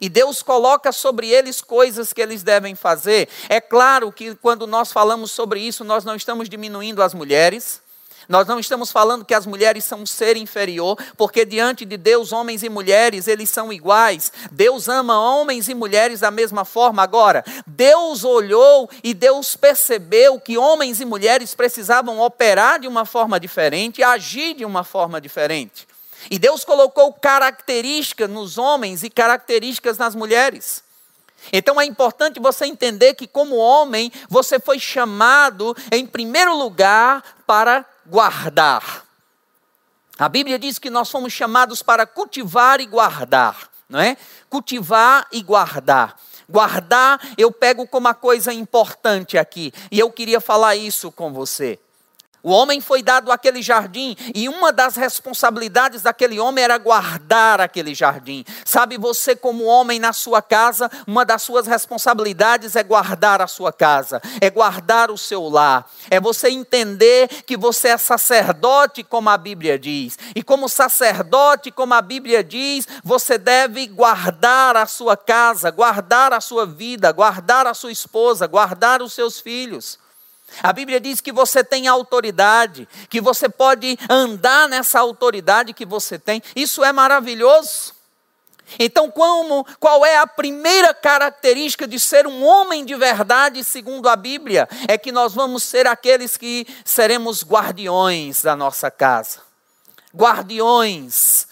E 0.00 0.08
Deus 0.08 0.42
coloca 0.42 0.90
sobre 0.90 1.28
eles 1.28 1.60
coisas 1.60 2.12
que 2.12 2.20
eles 2.20 2.42
devem 2.42 2.74
fazer. 2.74 3.28
É 3.48 3.60
claro 3.60 4.10
que 4.10 4.34
quando 4.34 4.66
nós 4.66 4.90
falamos 4.90 5.30
sobre 5.30 5.60
isso, 5.60 5.84
nós 5.84 6.04
não 6.04 6.16
estamos 6.16 6.48
diminuindo 6.48 7.02
as 7.02 7.14
mulheres, 7.14 7.80
nós 8.32 8.48
não 8.48 8.58
estamos 8.58 8.90
falando 8.90 9.26
que 9.26 9.34
as 9.34 9.44
mulheres 9.44 9.84
são 9.84 10.00
um 10.00 10.06
ser 10.06 10.38
inferior, 10.38 10.96
porque 11.18 11.44
diante 11.44 11.84
de 11.84 11.98
Deus, 11.98 12.32
homens 12.32 12.62
e 12.62 12.70
mulheres, 12.70 13.28
eles 13.28 13.50
são 13.50 13.70
iguais. 13.70 14.32
Deus 14.50 14.88
ama 14.88 15.20
homens 15.20 15.68
e 15.68 15.74
mulheres 15.74 16.20
da 16.20 16.30
mesma 16.30 16.64
forma. 16.64 17.02
Agora, 17.02 17.44
Deus 17.66 18.24
olhou 18.24 18.88
e 19.04 19.12
Deus 19.12 19.54
percebeu 19.54 20.40
que 20.40 20.56
homens 20.56 20.98
e 20.98 21.04
mulheres 21.04 21.54
precisavam 21.54 22.20
operar 22.20 22.80
de 22.80 22.88
uma 22.88 23.04
forma 23.04 23.38
diferente, 23.38 24.02
agir 24.02 24.54
de 24.54 24.64
uma 24.64 24.82
forma 24.82 25.20
diferente. 25.20 25.86
E 26.30 26.38
Deus 26.38 26.64
colocou 26.64 27.12
características 27.12 28.30
nos 28.30 28.56
homens 28.56 29.02
e 29.02 29.10
características 29.10 29.98
nas 29.98 30.14
mulheres. 30.14 30.82
Então 31.52 31.78
é 31.78 31.84
importante 31.84 32.40
você 32.40 32.64
entender 32.64 33.12
que, 33.12 33.26
como 33.26 33.56
homem, 33.56 34.10
você 34.26 34.58
foi 34.58 34.78
chamado, 34.78 35.76
em 35.90 36.06
primeiro 36.06 36.56
lugar, 36.56 37.22
para 37.46 37.84
guardar. 38.06 39.04
A 40.18 40.28
Bíblia 40.28 40.58
diz 40.58 40.78
que 40.78 40.90
nós 40.90 41.10
fomos 41.10 41.32
chamados 41.32 41.82
para 41.82 42.06
cultivar 42.06 42.80
e 42.80 42.86
guardar, 42.86 43.70
não 43.88 44.00
é? 44.00 44.16
Cultivar 44.48 45.26
e 45.32 45.42
guardar. 45.42 46.16
Guardar, 46.48 47.20
eu 47.38 47.50
pego 47.50 47.86
como 47.86 48.06
uma 48.06 48.14
coisa 48.14 48.52
importante 48.52 49.38
aqui, 49.38 49.72
e 49.90 49.98
eu 49.98 50.10
queria 50.10 50.40
falar 50.40 50.76
isso 50.76 51.10
com 51.10 51.32
você. 51.32 51.78
O 52.42 52.50
homem 52.50 52.80
foi 52.80 53.02
dado 53.02 53.30
aquele 53.30 53.62
jardim 53.62 54.16
e 54.34 54.48
uma 54.48 54.72
das 54.72 54.96
responsabilidades 54.96 56.02
daquele 56.02 56.40
homem 56.40 56.64
era 56.64 56.76
guardar 56.76 57.60
aquele 57.60 57.94
jardim. 57.94 58.44
Sabe, 58.64 58.98
você, 58.98 59.36
como 59.36 59.64
homem 59.64 60.00
na 60.00 60.12
sua 60.12 60.42
casa, 60.42 60.90
uma 61.06 61.24
das 61.24 61.42
suas 61.42 61.68
responsabilidades 61.68 62.74
é 62.74 62.82
guardar 62.82 63.40
a 63.40 63.46
sua 63.46 63.72
casa, 63.72 64.20
é 64.40 64.50
guardar 64.50 65.08
o 65.10 65.16
seu 65.16 65.48
lar, 65.48 65.88
é 66.10 66.18
você 66.18 66.48
entender 66.50 67.28
que 67.46 67.56
você 67.56 67.88
é 67.88 67.96
sacerdote, 67.96 69.04
como 69.04 69.30
a 69.30 69.38
Bíblia 69.38 69.78
diz. 69.78 70.18
E 70.34 70.42
como 70.42 70.68
sacerdote, 70.68 71.70
como 71.70 71.94
a 71.94 72.02
Bíblia 72.02 72.42
diz, 72.42 72.88
você 73.04 73.38
deve 73.38 73.86
guardar 73.86 74.76
a 74.76 74.86
sua 74.86 75.16
casa, 75.16 75.70
guardar 75.70 76.32
a 76.32 76.40
sua 76.40 76.66
vida, 76.66 77.12
guardar 77.12 77.68
a 77.68 77.74
sua 77.74 77.92
esposa, 77.92 78.48
guardar 78.48 79.00
os 79.00 79.12
seus 79.12 79.38
filhos. 79.38 80.02
A 80.62 80.72
Bíblia 80.72 80.98
diz 80.98 81.20
que 81.20 81.32
você 81.32 81.62
tem 81.62 81.86
autoridade, 81.86 82.88
que 83.08 83.20
você 83.20 83.48
pode 83.48 83.98
andar 84.08 84.68
nessa 84.68 84.98
autoridade 84.98 85.72
que 85.72 85.86
você 85.86 86.18
tem. 86.18 86.42
Isso 86.56 86.82
é 86.82 86.92
maravilhoso. 86.92 87.94
Então, 88.78 89.10
como, 89.10 89.66
qual 89.78 90.04
é 90.04 90.16
a 90.16 90.26
primeira 90.26 90.94
característica 90.94 91.86
de 91.86 91.98
ser 92.00 92.26
um 92.26 92.44
homem 92.44 92.84
de 92.84 92.94
verdade, 92.94 93.62
segundo 93.64 94.08
a 94.08 94.16
Bíblia? 94.16 94.68
É 94.88 94.96
que 94.96 95.12
nós 95.12 95.34
vamos 95.34 95.62
ser 95.62 95.86
aqueles 95.86 96.36
que 96.36 96.66
seremos 96.84 97.44
guardiões 97.44 98.42
da 98.42 98.56
nossa 98.56 98.90
casa, 98.90 99.40
guardiões 100.14 101.46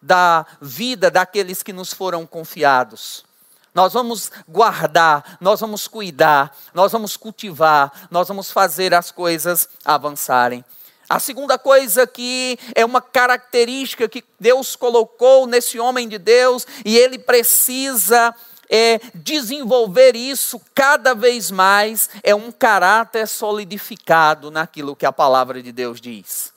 da 0.00 0.44
vida 0.60 1.10
daqueles 1.10 1.62
que 1.62 1.72
nos 1.72 1.92
foram 1.92 2.26
confiados. 2.26 3.24
Nós 3.74 3.92
vamos 3.92 4.30
guardar, 4.48 5.36
nós 5.40 5.60
vamos 5.60 5.88
cuidar, 5.88 6.56
nós 6.72 6.92
vamos 6.92 7.16
cultivar, 7.16 8.06
nós 8.08 8.28
vamos 8.28 8.50
fazer 8.52 8.94
as 8.94 9.10
coisas 9.10 9.68
avançarem. 9.84 10.64
A 11.08 11.18
segunda 11.18 11.58
coisa 11.58 12.06
que 12.06 12.56
é 12.74 12.84
uma 12.84 13.02
característica 13.02 14.08
que 14.08 14.24
Deus 14.38 14.76
colocou 14.76 15.46
nesse 15.46 15.78
homem 15.78 16.08
de 16.08 16.18
Deus 16.18 16.64
e 16.84 16.96
ele 16.96 17.18
precisa 17.18 18.32
é, 18.70 19.00
desenvolver 19.12 20.14
isso 20.14 20.60
cada 20.72 21.12
vez 21.12 21.50
mais 21.50 22.08
é 22.22 22.34
um 22.34 22.52
caráter 22.52 23.26
solidificado 23.26 24.52
naquilo 24.52 24.96
que 24.96 25.04
a 25.04 25.12
palavra 25.12 25.60
de 25.60 25.72
Deus 25.72 26.00
diz 26.00 26.53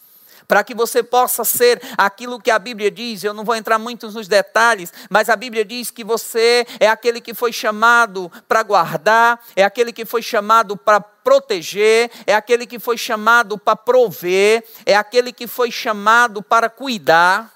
para 0.47 0.63
que 0.63 0.73
você 0.73 1.03
possa 1.03 1.43
ser 1.43 1.81
aquilo 1.97 2.39
que 2.39 2.49
a 2.49 2.57
Bíblia 2.57 2.89
diz. 2.89 3.23
Eu 3.23 3.33
não 3.33 3.43
vou 3.43 3.55
entrar 3.55 3.77
muito 3.77 4.09
nos 4.09 4.27
detalhes, 4.27 4.93
mas 5.09 5.29
a 5.29 5.35
Bíblia 5.35 5.65
diz 5.65 5.91
que 5.91 6.03
você 6.03 6.65
é 6.79 6.87
aquele 6.87 7.19
que 7.19 7.33
foi 7.33 7.51
chamado 7.51 8.31
para 8.47 8.63
guardar, 8.63 9.39
é 9.55 9.63
aquele 9.63 9.91
que 9.91 10.05
foi 10.05 10.21
chamado 10.21 10.77
para 10.77 11.01
proteger, 11.01 12.09
é 12.25 12.33
aquele 12.33 12.65
que 12.65 12.79
foi 12.79 12.97
chamado 12.97 13.57
para 13.57 13.75
prover, 13.75 14.63
é 14.85 14.95
aquele 14.95 15.33
que 15.33 15.47
foi 15.47 15.69
chamado 15.69 16.41
para 16.41 16.69
cuidar. 16.69 17.53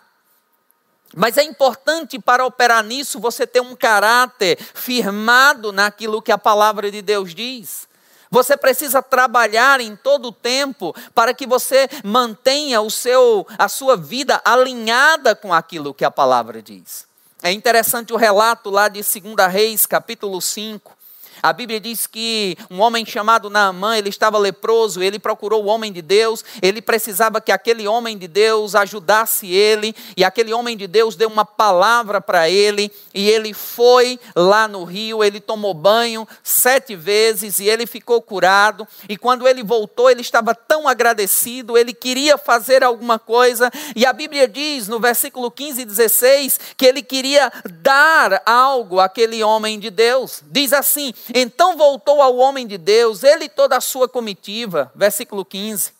Mas 1.15 1.37
é 1.37 1.43
importante 1.43 2.19
para 2.19 2.45
operar 2.45 2.83
nisso 2.83 3.19
você 3.19 3.45
ter 3.45 3.61
um 3.61 3.75
caráter 3.75 4.57
firmado 4.73 5.71
naquilo 5.71 6.21
que 6.21 6.31
a 6.31 6.37
palavra 6.37 6.89
de 6.89 7.01
Deus 7.01 7.35
diz. 7.35 7.90
Você 8.31 8.55
precisa 8.55 9.03
trabalhar 9.03 9.81
em 9.81 9.93
todo 9.93 10.29
o 10.29 10.31
tempo 10.31 10.95
para 11.13 11.33
que 11.33 11.45
você 11.45 11.89
mantenha 12.01 12.79
o 12.79 12.89
seu, 12.89 13.45
a 13.57 13.67
sua 13.67 13.97
vida 13.97 14.41
alinhada 14.45 15.35
com 15.35 15.53
aquilo 15.53 15.93
que 15.93 16.05
a 16.05 16.09
palavra 16.09 16.61
diz. 16.61 17.05
É 17.43 17.51
interessante 17.51 18.13
o 18.13 18.17
relato 18.17 18.69
lá 18.69 18.87
de 18.87 19.01
2 19.01 19.51
Reis, 19.51 19.85
capítulo 19.85 20.41
5, 20.41 20.93
a 21.41 21.53
Bíblia 21.53 21.79
diz 21.79 22.07
que 22.07 22.57
um 22.69 22.79
homem 22.81 23.05
chamado 23.05 23.49
Naamã, 23.49 23.97
ele 23.97 24.09
estava 24.09 24.37
leproso, 24.37 25.01
ele 25.01 25.19
procurou 25.19 25.63
o 25.63 25.67
homem 25.67 25.91
de 25.91 26.01
Deus, 26.01 26.43
ele 26.61 26.81
precisava 26.81 27.41
que 27.41 27.51
aquele 27.51 27.87
homem 27.87 28.17
de 28.17 28.27
Deus 28.27 28.75
ajudasse 28.75 29.51
ele, 29.51 29.95
e 30.15 30.23
aquele 30.23 30.53
homem 30.53 30.77
de 30.77 30.87
Deus 30.87 31.15
deu 31.15 31.29
uma 31.29 31.45
palavra 31.45 32.21
para 32.21 32.49
ele, 32.49 32.91
e 33.13 33.29
ele 33.29 33.53
foi 33.53 34.19
lá 34.35 34.67
no 34.67 34.83
rio, 34.83 35.23
ele 35.23 35.39
tomou 35.39 35.73
banho 35.73 36.27
sete 36.43 36.95
vezes 36.95 37.59
e 37.59 37.67
ele 37.67 37.85
ficou 37.85 38.21
curado, 38.21 38.87
e 39.09 39.17
quando 39.17 39.47
ele 39.47 39.63
voltou, 39.63 40.09
ele 40.09 40.21
estava 40.21 40.53
tão 40.53 40.87
agradecido, 40.87 41.77
ele 41.77 41.93
queria 41.93 42.37
fazer 42.37 42.83
alguma 42.83 43.17
coisa, 43.17 43.71
e 43.95 44.05
a 44.05 44.13
Bíblia 44.13 44.47
diz 44.47 44.87
no 44.87 44.99
versículo 44.99 45.49
15 45.49 45.81
e 45.81 45.85
16 45.85 46.59
que 46.77 46.85
ele 46.85 47.01
queria 47.01 47.51
dar 47.81 48.41
algo 48.45 48.99
àquele 48.99 49.43
homem 49.43 49.79
de 49.79 49.89
Deus. 49.89 50.41
Diz 50.51 50.73
assim: 50.73 51.13
então 51.33 51.77
voltou 51.77 52.21
ao 52.21 52.35
homem 52.37 52.65
de 52.67 52.77
Deus, 52.77 53.23
ele 53.23 53.45
e 53.45 53.49
toda 53.49 53.77
a 53.77 53.81
sua 53.81 54.07
comitiva, 54.07 54.91
versículo 54.95 55.45
15. 55.45 55.93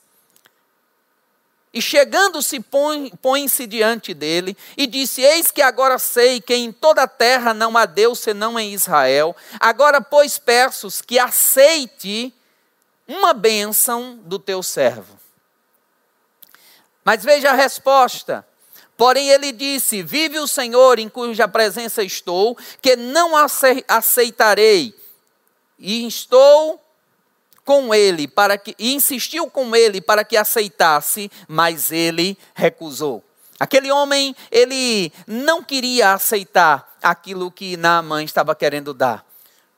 E 1.74 1.82
chegando-se, 1.82 2.60
põe-se 3.22 3.66
diante 3.66 4.14
dele 4.14 4.58
e 4.76 4.86
disse: 4.86 5.22
Eis 5.22 5.52
que 5.52 5.62
agora 5.62 5.98
sei 5.98 6.42
que 6.42 6.54
em 6.54 6.72
toda 6.72 7.04
a 7.04 7.08
terra 7.08 7.54
não 7.54 7.78
há 7.78 7.86
Deus 7.86 8.20
senão 8.20 8.60
em 8.60 8.74
Israel. 8.74 9.34
Agora, 9.58 10.02
pois, 10.02 10.38
peço 10.38 10.90
que 11.08 11.18
aceite 11.18 12.34
uma 13.08 13.34
bênção 13.34 14.20
do 14.24 14.38
teu 14.38 14.62
servo. 14.62 15.18
Mas 17.06 17.24
veja 17.24 17.52
a 17.52 17.56
resposta. 17.56 18.46
Porém, 18.98 19.30
ele 19.30 19.54
disse: 19.54 20.04
Vive 20.04 20.40
o 20.40 20.48
Senhor 20.48 21.00
em 21.00 21.08
cuja 21.08 21.48
presença 21.48 22.04
estou, 22.04 22.58
que 22.82 22.98
não 22.98 23.32
aceitarei 23.88 24.94
e 25.82 26.08
estou 26.08 26.80
com 27.66 27.94
ele 27.94 28.28
para 28.28 28.58
que 28.58 28.76
e 28.78 28.94
insistiu 28.94 29.50
com 29.50 29.76
ele 29.76 30.00
para 30.00 30.24
que 30.24 30.38
aceitasse, 30.38 31.30
mas 31.48 31.92
ele 31.92 32.38
recusou. 32.54 33.24
Aquele 33.60 33.92
homem, 33.92 34.36
ele 34.50 35.12
não 35.28 35.64
queria 35.64 36.14
aceitar 36.14 36.98
aquilo 37.02 37.52
que 37.52 37.78
Naamã 37.78 38.24
estava 38.24 38.56
querendo 38.56 38.94
dar. 38.94 39.26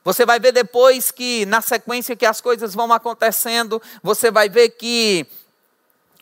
Você 0.06 0.26
vai 0.26 0.40
ver 0.40 0.52
depois 0.52 1.12
que, 1.12 1.46
na 1.46 1.62
sequência 1.62 2.16
que 2.16 2.26
as 2.26 2.42
coisas 2.42 2.74
vão 2.74 2.92
acontecendo, 2.92 3.82
você 4.02 4.30
vai 4.30 4.50
ver 4.50 4.70
que 4.72 5.26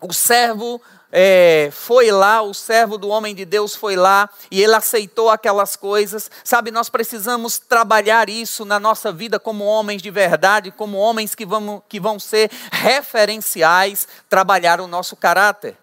o 0.01 0.13
servo 0.13 0.81
é, 1.11 1.69
foi 1.73 2.09
lá, 2.09 2.41
o 2.41 2.53
servo 2.53 2.97
do 2.97 3.09
homem 3.09 3.35
de 3.35 3.43
Deus 3.43 3.75
foi 3.75 3.95
lá 3.95 4.29
e 4.49 4.61
ele 4.61 4.73
aceitou 4.73 5.29
aquelas 5.29 5.75
coisas. 5.75 6.31
Sabe, 6.43 6.71
nós 6.71 6.89
precisamos 6.89 7.57
trabalhar 7.59 8.29
isso 8.29 8.63
na 8.63 8.79
nossa 8.79 9.11
vida 9.11 9.39
como 9.39 9.65
homens 9.65 10.01
de 10.01 10.09
verdade, 10.09 10.71
como 10.71 10.97
homens 10.97 11.35
que 11.35 11.45
vão, 11.45 11.83
que 11.89 11.99
vão 11.99 12.17
ser 12.17 12.49
referenciais, 12.71 14.07
trabalhar 14.29 14.79
o 14.79 14.87
nosso 14.87 15.15
caráter. 15.15 15.77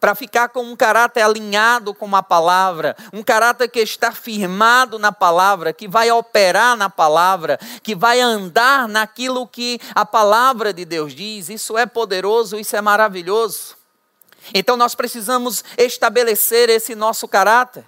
para 0.00 0.16
ficar 0.16 0.48
com 0.48 0.64
um 0.64 0.74
caráter 0.74 1.22
alinhado 1.22 1.94
com 1.94 2.16
a 2.16 2.22
palavra, 2.24 2.96
um 3.12 3.22
caráter 3.22 3.68
que 3.68 3.78
está 3.78 4.10
firmado 4.10 4.98
na 4.98 5.12
palavra, 5.12 5.72
que 5.72 5.86
vai 5.86 6.10
operar 6.10 6.76
na 6.76 6.90
palavra, 6.90 7.56
que 7.84 7.94
vai 7.94 8.20
andar 8.20 8.88
naquilo 8.88 9.46
que 9.46 9.78
a 9.94 10.04
palavra 10.04 10.72
de 10.72 10.84
Deus 10.84 11.14
diz. 11.14 11.48
Isso 11.48 11.78
é 11.78 11.86
poderoso, 11.86 12.58
isso 12.58 12.74
é 12.74 12.80
maravilhoso. 12.80 13.80
Então 14.54 14.76
nós 14.76 14.94
precisamos 14.94 15.64
estabelecer 15.76 16.68
esse 16.68 16.94
nosso 16.94 17.28
caráter. 17.28 17.84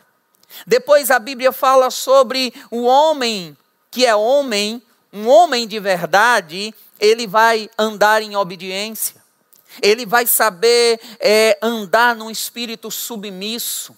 Depois 0.66 1.10
a 1.10 1.18
Bíblia 1.18 1.52
fala 1.52 1.90
sobre 1.90 2.54
o 2.70 2.82
homem 2.82 3.56
que 3.90 4.04
é 4.04 4.14
homem, 4.14 4.82
um 5.12 5.28
homem 5.28 5.66
de 5.68 5.78
verdade, 5.78 6.74
ele 6.98 7.26
vai 7.26 7.70
andar 7.78 8.22
em 8.22 8.36
obediência 8.36 9.24
ele 9.82 10.06
vai 10.06 10.26
saber 10.26 11.00
é, 11.18 11.58
andar 11.62 12.14
num 12.14 12.30
espírito 12.30 12.90
submisso. 12.90 13.96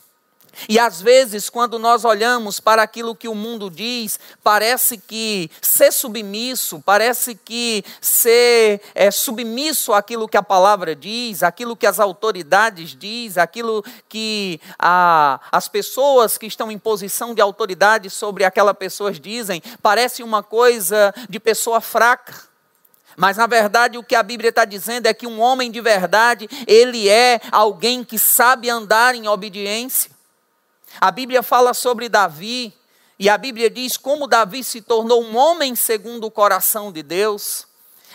E 0.68 0.78
às 0.78 1.00
vezes, 1.00 1.50
quando 1.50 1.78
nós 1.78 2.04
olhamos 2.04 2.60
para 2.60 2.82
aquilo 2.82 3.14
que 3.14 3.28
o 3.28 3.34
mundo 3.34 3.70
diz, 3.70 4.18
parece 4.42 4.98
que 4.98 5.50
ser 5.60 5.92
submisso, 5.92 6.82
parece 6.84 7.34
que 7.34 7.84
ser 8.00 8.80
é, 8.94 9.10
submisso 9.10 9.92
àquilo 9.92 10.28
que 10.28 10.36
a 10.36 10.42
palavra 10.42 10.94
diz, 10.94 11.42
aquilo 11.42 11.76
que 11.76 11.86
as 11.86 12.00
autoridades 12.00 12.96
diz, 12.96 13.38
aquilo 13.38 13.84
que 14.08 14.60
a, 14.78 15.40
as 15.52 15.68
pessoas 15.68 16.38
que 16.38 16.46
estão 16.46 16.70
em 16.70 16.78
posição 16.78 17.34
de 17.34 17.40
autoridade 17.40 18.10
sobre 18.10 18.44
aquela 18.44 18.74
pessoa 18.74 19.12
dizem, 19.12 19.62
parece 19.82 20.22
uma 20.22 20.42
coisa 20.42 21.14
de 21.28 21.38
pessoa 21.38 21.80
fraca. 21.80 22.46
Mas 23.16 23.38
na 23.38 23.46
verdade 23.46 23.96
o 23.96 24.04
que 24.04 24.14
a 24.14 24.22
Bíblia 24.22 24.50
está 24.50 24.64
dizendo 24.64 25.06
é 25.06 25.14
que 25.14 25.26
um 25.26 25.40
homem 25.40 25.70
de 25.70 25.80
verdade, 25.80 26.48
ele 26.66 27.08
é 27.08 27.40
alguém 27.50 28.04
que 28.04 28.18
sabe 28.18 28.68
andar 28.68 29.14
em 29.14 29.26
obediência. 29.26 30.15
A 31.00 31.10
Bíblia 31.10 31.42
fala 31.42 31.74
sobre 31.74 32.08
Davi, 32.08 32.72
e 33.18 33.28
a 33.28 33.38
Bíblia 33.38 33.70
diz 33.70 33.96
como 33.96 34.26
Davi 34.26 34.62
se 34.62 34.80
tornou 34.80 35.22
um 35.22 35.36
homem 35.36 35.74
segundo 35.74 36.26
o 36.26 36.30
coração 36.30 36.92
de 36.92 37.02
Deus. 37.02 37.66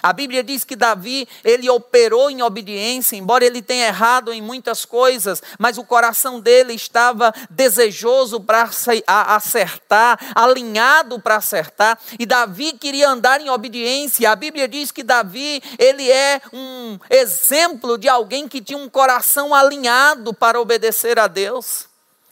A 0.04 0.12
Bíblia 0.14 0.44
diz 0.44 0.64
que 0.64 0.76
Davi, 0.76 1.28
ele 1.44 1.70
operou 1.70 2.32
em 2.32 2.42
obediência, 2.42 3.16
embora 3.16 3.46
ele 3.46 3.62
tenha 3.62 3.86
errado 3.86 4.34
em 4.34 4.42
muitas 4.42 4.84
coisas, 4.84 5.44
mas 5.60 5.78
o 5.78 5.84
coração 5.84 6.40
dele 6.40 6.74
estava 6.74 7.32
desejoso 7.52 8.42
para 8.42 8.68
acertar, 9.06 10.20
alinhado 10.34 11.20
para 11.20 11.36
acertar, 11.36 12.00
e 12.18 12.26
Davi 12.26 12.74
queria 12.74 13.10
andar 13.10 13.42
em 13.42 13.50
obediência. 13.52 14.32
A 14.32 14.36
Bíblia 14.36 14.68
diz 14.68 14.92
que 14.92 15.04
Davi, 15.04 15.62
ele 15.78 16.10
é 16.12 16.42
um 16.52 16.98
exemplo 17.08 17.96
de 17.96 18.10
alguém 18.10 18.48
que 18.48 18.62
tinha 18.62 18.80
um 18.80 18.90
coração 18.90 19.54
alinhado 19.54 20.34
para 20.34 20.60
obedecer 20.60 21.20
a 21.20 21.28
Deus. 21.28 21.91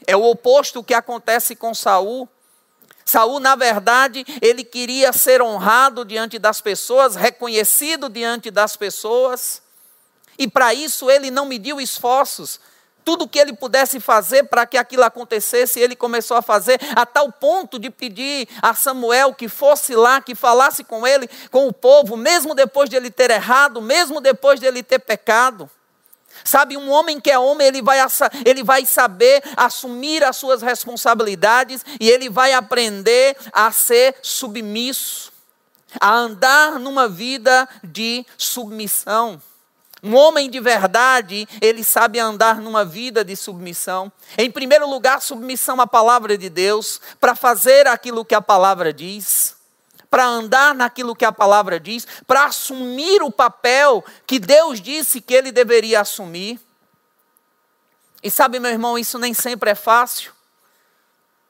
É 0.09 0.17
o 0.17 0.23
oposto 0.23 0.83
que 0.83 0.95
acontece 0.95 1.55
com 1.55 1.71
Saul. 1.71 2.27
Saul, 3.05 3.39
na 3.39 3.55
verdade, 3.55 4.25
ele 4.41 4.63
queria 4.63 5.13
ser 5.13 5.39
honrado 5.39 6.03
diante 6.03 6.39
das 6.39 6.59
pessoas, 6.59 7.15
reconhecido 7.15 8.09
diante 8.09 8.49
das 8.49 8.75
pessoas, 8.75 9.61
e 10.35 10.47
para 10.47 10.73
isso 10.73 11.11
ele 11.11 11.29
não 11.29 11.45
mediu 11.45 11.79
esforços. 11.79 12.59
Tudo 13.05 13.27
que 13.27 13.37
ele 13.37 13.53
pudesse 13.53 13.99
fazer 13.99 14.45
para 14.45 14.65
que 14.65 14.79
aquilo 14.79 15.03
acontecesse, 15.03 15.79
ele 15.79 15.95
começou 15.95 16.37
a 16.37 16.41
fazer, 16.41 16.79
a 16.95 17.05
tal 17.05 17.31
ponto 17.31 17.77
de 17.77 17.91
pedir 17.91 18.47
a 18.63 18.73
Samuel 18.73 19.35
que 19.35 19.47
fosse 19.47 19.93
lá, 19.95 20.19
que 20.21 20.33
falasse 20.33 20.83
com 20.83 21.05
ele, 21.05 21.29
com 21.51 21.67
o 21.67 21.73
povo, 21.73 22.17
mesmo 22.17 22.55
depois 22.55 22.89
de 22.89 22.95
ele 22.95 23.11
ter 23.11 23.29
errado, 23.29 23.79
mesmo 23.79 24.19
depois 24.19 24.59
de 24.59 24.65
ele 24.65 24.81
ter 24.81 24.97
pecado. 24.97 25.69
Sabe, 26.43 26.77
um 26.77 26.89
homem 26.89 27.19
que 27.19 27.29
é 27.29 27.37
homem, 27.37 27.67
ele 27.67 27.81
vai, 27.81 27.99
ele 28.45 28.63
vai 28.63 28.85
saber 28.85 29.43
assumir 29.55 30.23
as 30.23 30.37
suas 30.37 30.61
responsabilidades 30.61 31.85
e 31.99 32.09
ele 32.09 32.29
vai 32.29 32.53
aprender 32.53 33.35
a 33.51 33.71
ser 33.71 34.15
submisso, 34.21 35.31
a 35.99 36.13
andar 36.13 36.79
numa 36.79 37.07
vida 37.07 37.67
de 37.83 38.25
submissão. 38.37 39.41
Um 40.01 40.15
homem 40.15 40.49
de 40.49 40.61
verdade, 40.61 41.47
ele 41.61 41.83
sabe 41.83 42.19
andar 42.19 42.61
numa 42.61 42.85
vida 42.85 43.23
de 43.23 43.35
submissão. 43.35 44.09
Em 44.37 44.49
primeiro 44.49 44.89
lugar, 44.89 45.21
submissão 45.21 45.81
à 45.81 45.85
palavra 45.85 46.37
de 46.37 46.49
Deus, 46.49 47.01
para 47.19 47.35
fazer 47.35 47.85
aquilo 47.85 48.23
que 48.23 48.33
a 48.33 48.41
palavra 48.41 48.93
diz 48.93 49.58
para 50.09 50.25
andar 50.25 50.73
naquilo 50.73 51.15
que 51.15 51.25
a 51.25 51.31
palavra 51.31 51.79
diz, 51.79 52.07
para 52.25 52.45
assumir 52.45 53.21
o 53.21 53.31
papel 53.31 54.03
que 54.25 54.39
Deus 54.39 54.81
disse 54.81 55.21
que 55.21 55.33
ele 55.33 55.51
deveria 55.51 56.01
assumir. 56.01 56.59
E 58.21 58.29
sabe, 58.29 58.59
meu 58.59 58.71
irmão, 58.71 58.97
isso 58.97 59.17
nem 59.19 59.33
sempre 59.33 59.69
é 59.69 59.75
fácil. 59.75 60.33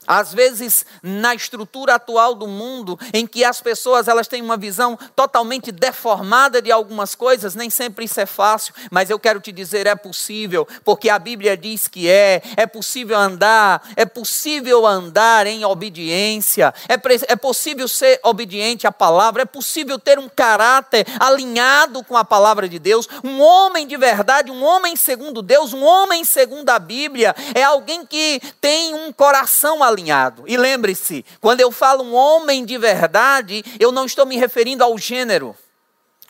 Às 0.09 0.33
vezes, 0.33 0.87
na 1.03 1.35
estrutura 1.35 1.93
atual 1.93 2.33
do 2.33 2.47
mundo, 2.47 2.99
em 3.13 3.27
que 3.27 3.45
as 3.45 3.61
pessoas 3.61 4.07
elas 4.07 4.27
têm 4.27 4.41
uma 4.41 4.57
visão 4.57 4.97
totalmente 5.15 5.71
deformada 5.71 6.63
de 6.63 6.71
algumas 6.71 7.13
coisas, 7.13 7.53
nem 7.53 7.69
sempre 7.69 8.05
isso 8.05 8.19
é 8.19 8.25
fácil, 8.25 8.73
mas 8.89 9.11
eu 9.11 9.19
quero 9.19 9.39
te 9.39 9.51
dizer, 9.51 9.85
é 9.85 9.95
possível, 9.95 10.67
porque 10.83 11.11
a 11.11 11.19
Bíblia 11.19 11.55
diz 11.55 11.87
que 11.87 12.09
é, 12.09 12.41
é 12.57 12.65
possível 12.65 13.15
andar, 13.19 13.87
é 13.95 14.03
possível 14.03 14.83
andar 14.83 15.45
em 15.45 15.63
obediência, 15.63 16.73
é, 16.87 16.95
é 17.31 17.35
possível 17.35 17.87
ser 17.87 18.19
obediente 18.23 18.87
à 18.87 18.91
palavra, 18.91 19.43
é 19.43 19.45
possível 19.45 19.99
ter 19.99 20.17
um 20.17 20.27
caráter 20.27 21.05
alinhado 21.19 22.03
com 22.03 22.17
a 22.17 22.25
palavra 22.25 22.67
de 22.67 22.79
Deus, 22.79 23.07
um 23.23 23.39
homem 23.39 23.85
de 23.85 23.95
verdade, 23.95 24.49
um 24.49 24.63
homem 24.63 24.95
segundo 24.95 25.43
Deus, 25.43 25.71
um 25.71 25.83
homem 25.83 26.25
segundo 26.25 26.67
a 26.71 26.79
Bíblia, 26.79 27.35
é 27.53 27.61
alguém 27.61 28.03
que 28.07 28.41
tem 28.59 28.95
um 28.95 29.13
coração 29.13 29.83
alinhado 29.83 29.98
alinhado. 29.99 30.43
E 30.47 30.57
lembre-se, 30.57 31.25
quando 31.39 31.61
eu 31.61 31.71
falo 31.71 32.03
um 32.03 32.15
homem 32.15 32.65
de 32.65 32.77
verdade, 32.77 33.63
eu 33.79 33.91
não 33.91 34.05
estou 34.05 34.25
me 34.25 34.37
referindo 34.37 34.83
ao 34.83 34.97
gênero. 34.97 35.55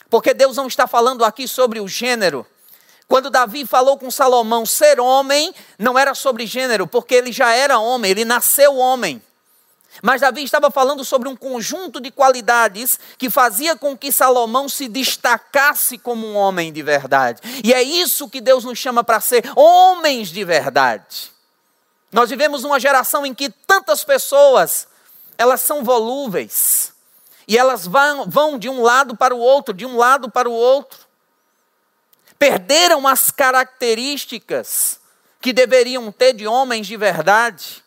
Porque 0.10 0.34
Deus 0.34 0.58
não 0.58 0.68
está 0.68 0.88
falando 0.88 1.24
aqui 1.24 1.48
sobre 1.48 1.80
o 1.80 1.88
gênero. 1.88 2.46
Quando 3.08 3.30
Davi 3.30 3.66
falou 3.66 3.98
com 3.98 4.12
Salomão 4.12 4.66
ser 4.66 5.00
homem, 5.00 5.54
não 5.78 5.98
era 5.98 6.14
sobre 6.14 6.46
gênero, 6.46 6.86
porque 6.86 7.16
ele 7.16 7.32
já 7.32 7.54
era 7.54 7.80
homem, 7.80 8.12
ele 8.12 8.26
nasceu 8.26 8.76
homem. 8.76 9.22
Mas 10.04 10.22
Davi 10.22 10.44
estava 10.44 10.70
falando 10.70 11.04
sobre 11.04 11.28
um 11.28 11.36
conjunto 11.36 12.00
de 12.00 12.12
qualidades 12.12 13.00
que 13.18 13.30
fazia 13.30 13.76
com 13.76 13.98
que 13.98 14.12
Salomão 14.12 14.70
se 14.70 14.88
destacasse 14.88 15.98
como 15.98 16.28
um 16.28 16.36
homem 16.36 16.72
de 16.72 16.84
verdade. 16.84 17.42
E 17.64 17.74
é 17.74 17.82
isso 17.82 18.30
que 18.30 18.40
Deus 18.40 18.64
nos 18.64 18.78
chama 18.78 19.04
para 19.04 19.20
ser 19.20 19.44
homens 19.56 20.30
de 20.30 20.44
verdade. 20.44 21.39
Nós 22.12 22.30
vivemos 22.30 22.64
uma 22.64 22.80
geração 22.80 23.26
em 23.26 23.34
que 23.34 23.50
tantas 23.50 24.04
pessoas, 24.04 24.88
elas 25.38 25.62
são 25.62 25.84
volúveis. 25.84 26.94
E 27.48 27.58
elas 27.58 27.88
vão, 27.88 28.30
vão 28.30 28.60
de 28.60 28.70
um 28.70 28.82
lado 28.82 29.16
para 29.16 29.34
o 29.34 29.40
outro, 29.40 29.74
de 29.74 29.86
um 29.86 29.98
lado 29.98 30.30
para 30.30 30.50
o 30.50 30.54
outro. 30.54 31.00
Perderam 32.38 33.08
as 33.08 33.32
características 33.32 35.00
que 35.42 35.52
deveriam 35.52 36.12
ter 36.12 36.34
de 36.34 36.48
homens 36.48 36.88
de 36.88 36.96
verdade. 36.96 37.84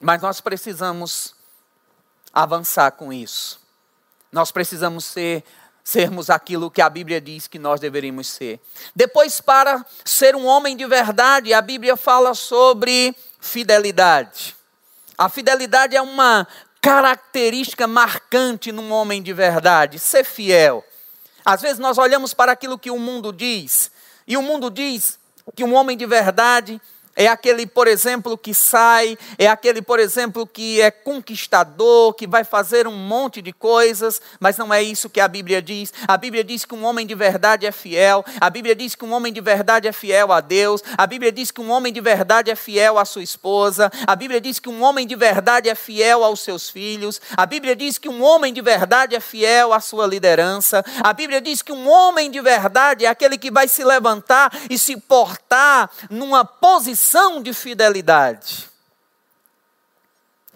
Mas 0.00 0.20
nós 0.20 0.40
precisamos 0.40 1.34
avançar 2.32 2.92
com 2.92 3.12
isso. 3.12 3.60
Nós 4.30 4.52
precisamos 4.52 5.06
ser 5.06 5.42
sermos 5.86 6.30
aquilo 6.30 6.68
que 6.68 6.82
a 6.82 6.90
Bíblia 6.90 7.20
diz 7.20 7.46
que 7.46 7.60
nós 7.60 7.78
deveríamos 7.78 8.26
ser. 8.26 8.58
Depois, 8.92 9.40
para 9.40 9.86
ser 10.04 10.34
um 10.34 10.44
homem 10.44 10.76
de 10.76 10.84
verdade, 10.84 11.54
a 11.54 11.62
Bíblia 11.62 11.96
fala 11.96 12.34
sobre 12.34 13.14
fidelidade. 13.38 14.56
A 15.16 15.28
fidelidade 15.28 15.94
é 15.94 16.02
uma 16.02 16.44
característica 16.80 17.86
marcante 17.86 18.72
num 18.72 18.90
homem 18.90 19.22
de 19.22 19.32
verdade, 19.32 20.00
ser 20.00 20.24
fiel. 20.24 20.84
Às 21.44 21.62
vezes 21.62 21.78
nós 21.78 21.98
olhamos 21.98 22.34
para 22.34 22.50
aquilo 22.50 22.76
que 22.76 22.90
o 22.90 22.98
mundo 22.98 23.32
diz, 23.32 23.92
e 24.26 24.36
o 24.36 24.42
mundo 24.42 24.68
diz 24.72 25.20
que 25.54 25.62
um 25.62 25.72
homem 25.72 25.96
de 25.96 26.04
verdade 26.04 26.82
é 27.16 27.26
aquele, 27.28 27.66
por 27.66 27.88
exemplo, 27.88 28.36
que 28.36 28.52
sai, 28.52 29.16
é 29.38 29.48
aquele, 29.48 29.80
por 29.80 29.98
exemplo, 29.98 30.46
que 30.46 30.82
é 30.82 30.90
conquistador, 30.90 32.12
que 32.12 32.26
vai 32.26 32.44
fazer 32.44 32.86
um 32.86 32.94
monte 32.94 33.40
de 33.40 33.54
coisas, 33.54 34.20
mas 34.38 34.58
não 34.58 34.72
é 34.72 34.82
isso 34.82 35.08
que 35.08 35.18
a 35.18 35.26
Bíblia 35.26 35.62
diz. 35.62 35.94
A 36.06 36.18
Bíblia 36.18 36.44
diz 36.44 36.66
que 36.66 36.74
um 36.74 36.84
homem 36.84 37.06
de 37.06 37.14
verdade 37.14 37.64
é 37.64 37.72
fiel, 37.72 38.22
a 38.38 38.50
Bíblia 38.50 38.74
diz 38.74 38.94
que 38.94 39.02
um 39.02 39.12
homem 39.12 39.32
de 39.32 39.40
verdade 39.40 39.88
é 39.88 39.92
fiel 39.92 40.30
a 40.30 40.42
Deus, 40.42 40.82
a 40.98 41.06
Bíblia 41.06 41.32
diz 41.32 41.50
que 41.50 41.60
um 41.60 41.70
homem 41.70 41.90
de 41.90 42.02
verdade 42.02 42.50
é 42.50 42.54
fiel 42.54 42.98
à 42.98 43.04
sua 43.06 43.22
esposa, 43.22 43.90
a 44.06 44.14
Bíblia 44.14 44.40
diz 44.40 44.58
que 44.58 44.68
um 44.68 44.82
homem 44.82 45.06
de 45.06 45.16
verdade 45.16 45.70
é 45.70 45.74
fiel 45.74 46.22
aos 46.22 46.40
seus 46.40 46.68
filhos, 46.68 47.18
a 47.34 47.46
Bíblia 47.46 47.74
diz 47.74 47.96
que 47.96 48.10
um 48.10 48.22
homem 48.22 48.52
de 48.52 48.60
verdade 48.60 49.16
é 49.16 49.20
fiel 49.20 49.72
à 49.72 49.80
sua 49.80 50.06
liderança, 50.06 50.84
a 51.02 51.14
Bíblia 51.14 51.40
diz 51.40 51.62
que 51.62 51.72
um 51.72 51.88
homem 51.88 52.30
de 52.30 52.42
verdade 52.42 53.06
é 53.06 53.08
aquele 53.08 53.38
que 53.38 53.50
vai 53.50 53.68
se 53.68 53.82
levantar 53.82 54.52
e 54.68 54.78
se 54.78 54.98
portar 54.98 55.90
numa 56.10 56.44
posição 56.44 57.05
de 57.42 57.52
fidelidade, 57.52 58.68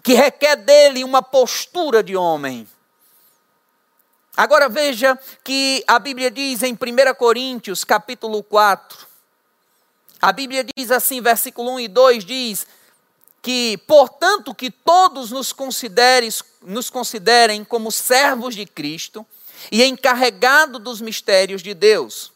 que 0.03 0.13
requer 0.13 0.57
dele 0.57 1.03
uma 1.03 1.21
postura 1.21 2.03
de 2.03 2.15
homem. 2.15 2.67
Agora 4.35 4.67
veja 4.67 5.17
que 5.43 5.83
a 5.87 5.99
Bíblia 5.99 6.29
diz 6.29 6.63
em 6.63 6.73
1 6.73 6.77
Coríntios, 7.17 7.83
capítulo 7.83 8.43
4, 8.43 9.07
a 10.21 10.31
Bíblia 10.31 10.65
diz 10.75 10.91
assim, 10.91 11.21
versículo 11.21 11.71
1 11.71 11.79
e 11.79 11.87
2 11.87 12.25
diz 12.25 12.67
que, 13.41 13.77
portanto, 13.87 14.53
que 14.53 14.69
todos 14.69 15.31
nos, 15.31 15.55
nos 16.61 16.89
considerem 16.89 17.63
como 17.63 17.91
servos 17.91 18.55
de 18.55 18.65
Cristo 18.65 19.25
e 19.71 19.83
encarregados 19.83 20.81
dos 20.81 21.01
mistérios 21.01 21.63
de 21.63 21.73
Deus. 21.73 22.31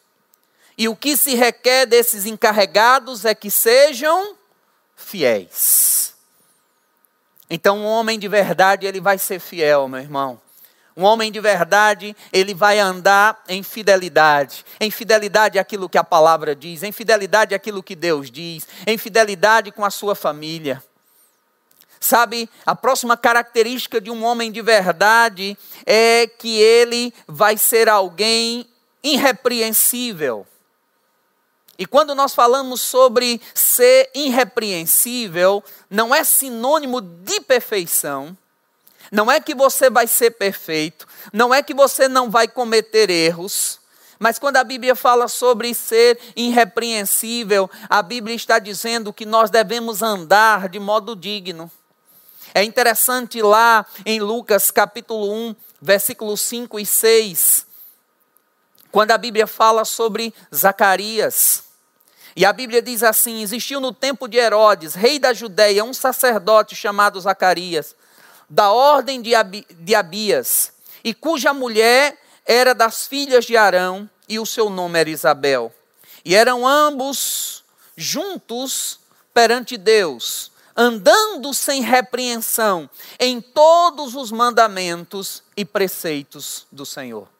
E 0.77 0.87
o 0.89 0.95
que 0.95 1.15
se 1.15 1.35
requer 1.35 1.85
desses 1.85 2.25
encarregados 2.25 3.23
é 3.25 3.33
que 3.33 3.49
sejam 3.49 4.35
fiéis. 4.95 6.13
Então, 7.49 7.79
um 7.79 7.85
homem 7.85 8.17
de 8.17 8.27
verdade, 8.27 8.85
ele 8.85 8.99
vai 8.99 9.17
ser 9.17 9.39
fiel, 9.39 9.87
meu 9.87 9.99
irmão. 9.99 10.41
Um 10.97 11.03
homem 11.03 11.31
de 11.31 11.41
verdade, 11.41 12.15
ele 12.31 12.53
vai 12.53 12.79
andar 12.79 13.43
em 13.49 13.61
fidelidade. 13.61 14.65
Em 14.79 14.89
fidelidade 14.89 15.59
àquilo 15.59 15.89
que 15.89 15.97
a 15.97 16.03
palavra 16.03 16.55
diz, 16.55 16.83
em 16.83 16.91
fidelidade 16.91 17.53
àquilo 17.53 17.83
que 17.83 17.95
Deus 17.95 18.31
diz, 18.31 18.65
em 18.87 18.97
fidelidade 18.97 19.71
com 19.71 19.83
a 19.83 19.89
sua 19.89 20.15
família. 20.15 20.81
Sabe, 21.99 22.49
a 22.65 22.75
próxima 22.75 23.17
característica 23.17 23.99
de 23.99 24.09
um 24.09 24.23
homem 24.23 24.51
de 24.51 24.61
verdade 24.61 25.57
é 25.85 26.27
que 26.27 26.59
ele 26.59 27.13
vai 27.27 27.57
ser 27.57 27.89
alguém 27.89 28.67
irrepreensível. 29.03 30.45
E 31.77 31.85
quando 31.85 32.15
nós 32.15 32.33
falamos 32.33 32.81
sobre 32.81 33.41
ser 33.53 34.09
irrepreensível, 34.15 35.63
não 35.89 36.15
é 36.15 36.23
sinônimo 36.23 37.01
de 37.01 37.41
perfeição. 37.41 38.37
Não 39.11 39.31
é 39.31 39.39
que 39.39 39.53
você 39.53 39.89
vai 39.89 40.07
ser 40.07 40.31
perfeito, 40.31 41.07
não 41.31 41.53
é 41.53 41.61
que 41.61 41.73
você 41.73 42.07
não 42.07 42.29
vai 42.29 42.47
cometer 42.47 43.09
erros, 43.09 43.79
mas 44.17 44.39
quando 44.39 44.57
a 44.57 44.63
Bíblia 44.63 44.95
fala 44.95 45.27
sobre 45.27 45.73
ser 45.73 46.17
irrepreensível, 46.35 47.69
a 47.89 48.01
Bíblia 48.01 48.35
está 48.35 48.59
dizendo 48.59 49.13
que 49.13 49.25
nós 49.25 49.49
devemos 49.49 50.01
andar 50.01 50.69
de 50.69 50.79
modo 50.79 51.15
digno. 51.15 51.69
É 52.53 52.63
interessante 52.63 53.41
lá 53.41 53.85
em 54.05 54.21
Lucas 54.21 54.71
capítulo 54.71 55.31
1, 55.31 55.55
versículos 55.81 56.39
5 56.41 56.79
e 56.79 56.85
6, 56.85 57.67
quando 58.95 59.11
a 59.11 59.17
Bíblia 59.17 59.45
fala 59.45 59.83
sobre 59.83 60.33
Zacarias. 60.55 61.65
E 62.33 62.45
a 62.45 62.53
Bíblia 62.53 62.81
diz 62.81 63.03
assim: 63.03 63.41
existiu 63.41 63.81
no 63.81 63.91
tempo 63.91 64.25
de 64.25 64.37
Herodes, 64.37 64.95
rei 64.95 65.19
da 65.19 65.33
Judéia, 65.33 65.83
um 65.83 65.93
sacerdote 65.93 66.77
chamado 66.77 67.19
Zacarias, 67.19 67.93
da 68.49 68.71
ordem 68.71 69.21
de, 69.21 69.35
Abi, 69.35 69.67
de 69.69 69.93
Abias, 69.93 70.71
e 71.03 71.13
cuja 71.13 71.53
mulher 71.53 72.17
era 72.45 72.73
das 72.73 73.05
filhas 73.05 73.43
de 73.43 73.57
Arão, 73.57 74.09
e 74.29 74.39
o 74.39 74.45
seu 74.45 74.69
nome 74.69 74.97
era 74.97 75.09
Isabel. 75.09 75.73
E 76.23 76.33
eram 76.33 76.65
ambos 76.65 77.65
juntos 77.97 79.01
perante 79.33 79.75
Deus, 79.75 80.53
andando 80.73 81.53
sem 81.53 81.81
repreensão 81.81 82.89
em 83.19 83.41
todos 83.41 84.15
os 84.15 84.31
mandamentos 84.31 85.43
e 85.57 85.65
preceitos 85.65 86.65
do 86.71 86.85
Senhor. 86.85 87.34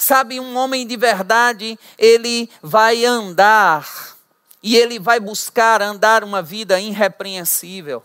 Sabe, 0.00 0.40
um 0.40 0.56
homem 0.56 0.86
de 0.86 0.96
verdade, 0.96 1.78
ele 1.98 2.50
vai 2.62 3.04
andar 3.04 4.16
e 4.62 4.76
ele 4.76 4.98
vai 4.98 5.20
buscar 5.20 5.82
andar 5.82 6.24
uma 6.24 6.42
vida 6.42 6.80
irrepreensível 6.80 8.02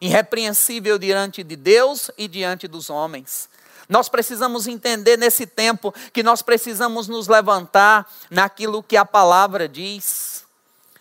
irrepreensível 0.00 0.98
diante 0.98 1.42
de 1.42 1.56
Deus 1.56 2.10
e 2.16 2.26
diante 2.26 2.66
dos 2.66 2.88
homens. 2.88 3.50
Nós 3.88 4.08
precisamos 4.08 4.66
entender 4.66 5.18
nesse 5.18 5.46
tempo 5.46 5.92
que 6.12 6.22
nós 6.22 6.42
precisamos 6.42 7.06
nos 7.06 7.28
levantar 7.28 8.10
naquilo 8.30 8.82
que 8.82 8.96
a 8.96 9.04
palavra 9.04 9.68
diz. 9.68 10.39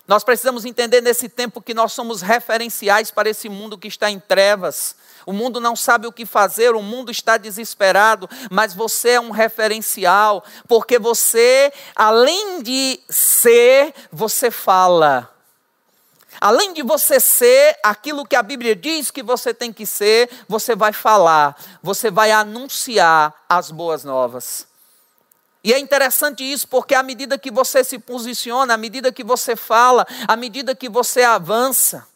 Nós 0.09 0.23
precisamos 0.23 0.65
entender 0.65 1.01
nesse 1.01 1.29
tempo 1.29 1.61
que 1.61 1.71
nós 1.71 1.93
somos 1.93 2.23
referenciais 2.23 3.11
para 3.11 3.29
esse 3.29 3.47
mundo 3.47 3.77
que 3.77 3.87
está 3.87 4.09
em 4.09 4.19
trevas. 4.19 4.95
O 5.23 5.31
mundo 5.31 5.61
não 5.61 5.75
sabe 5.75 6.07
o 6.07 6.11
que 6.11 6.25
fazer, 6.25 6.73
o 6.73 6.81
mundo 6.81 7.11
está 7.11 7.37
desesperado, 7.37 8.27
mas 8.49 8.73
você 8.73 9.09
é 9.09 9.21
um 9.21 9.29
referencial, 9.29 10.43
porque 10.67 10.97
você, 10.97 11.71
além 11.95 12.63
de 12.63 12.99
ser, 13.07 13.93
você 14.11 14.49
fala. 14.49 15.29
Além 16.41 16.73
de 16.73 16.81
você 16.81 17.19
ser 17.19 17.77
aquilo 17.83 18.25
que 18.25 18.35
a 18.35 18.41
Bíblia 18.41 18.75
diz 18.75 19.11
que 19.11 19.21
você 19.21 19.53
tem 19.53 19.71
que 19.71 19.85
ser, 19.85 20.27
você 20.47 20.75
vai 20.75 20.91
falar, 20.91 21.55
você 21.83 22.09
vai 22.09 22.31
anunciar 22.31 23.45
as 23.47 23.69
boas 23.69 24.03
novas. 24.03 24.68
E 25.63 25.73
é 25.73 25.79
interessante 25.79 26.43
isso, 26.43 26.67
porque 26.67 26.95
à 26.95 27.03
medida 27.03 27.37
que 27.37 27.51
você 27.51 27.83
se 27.83 27.99
posiciona, 27.99 28.73
à 28.73 28.77
medida 28.77 29.11
que 29.11 29.23
você 29.23 29.55
fala, 29.55 30.07
à 30.27 30.35
medida 30.35 30.73
que 30.73 30.87
você 30.87 31.23
avança, 31.23 32.07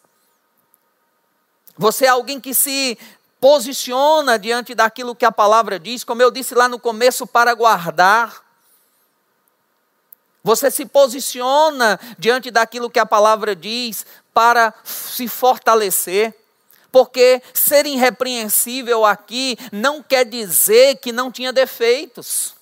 você 1.78 2.06
é 2.06 2.10
alguém 2.10 2.40
que 2.40 2.54
se 2.54 2.98
posiciona 3.40 4.40
diante 4.40 4.74
daquilo 4.74 5.14
que 5.14 5.26
a 5.26 5.32
palavra 5.32 5.78
diz, 5.78 6.04
como 6.06 6.22
eu 6.22 6.32
disse 6.32 6.56
lá 6.56 6.70
no 6.70 6.80
começo, 6.80 7.28
para 7.28 7.54
guardar. 7.54 8.42
Você 10.42 10.72
se 10.72 10.86
posiciona 10.86 12.00
diante 12.18 12.50
daquilo 12.50 12.90
que 12.90 13.00
a 13.00 13.06
palavra 13.06 13.54
diz 13.54 14.06
para 14.34 14.74
se 14.84 15.28
fortalecer. 15.28 16.34
Porque 16.92 17.42
ser 17.54 17.86
irrepreensível 17.86 19.04
aqui 19.04 19.58
não 19.72 20.02
quer 20.02 20.26
dizer 20.26 20.98
que 20.98 21.12
não 21.12 21.32
tinha 21.32 21.52
defeitos. 21.52 22.56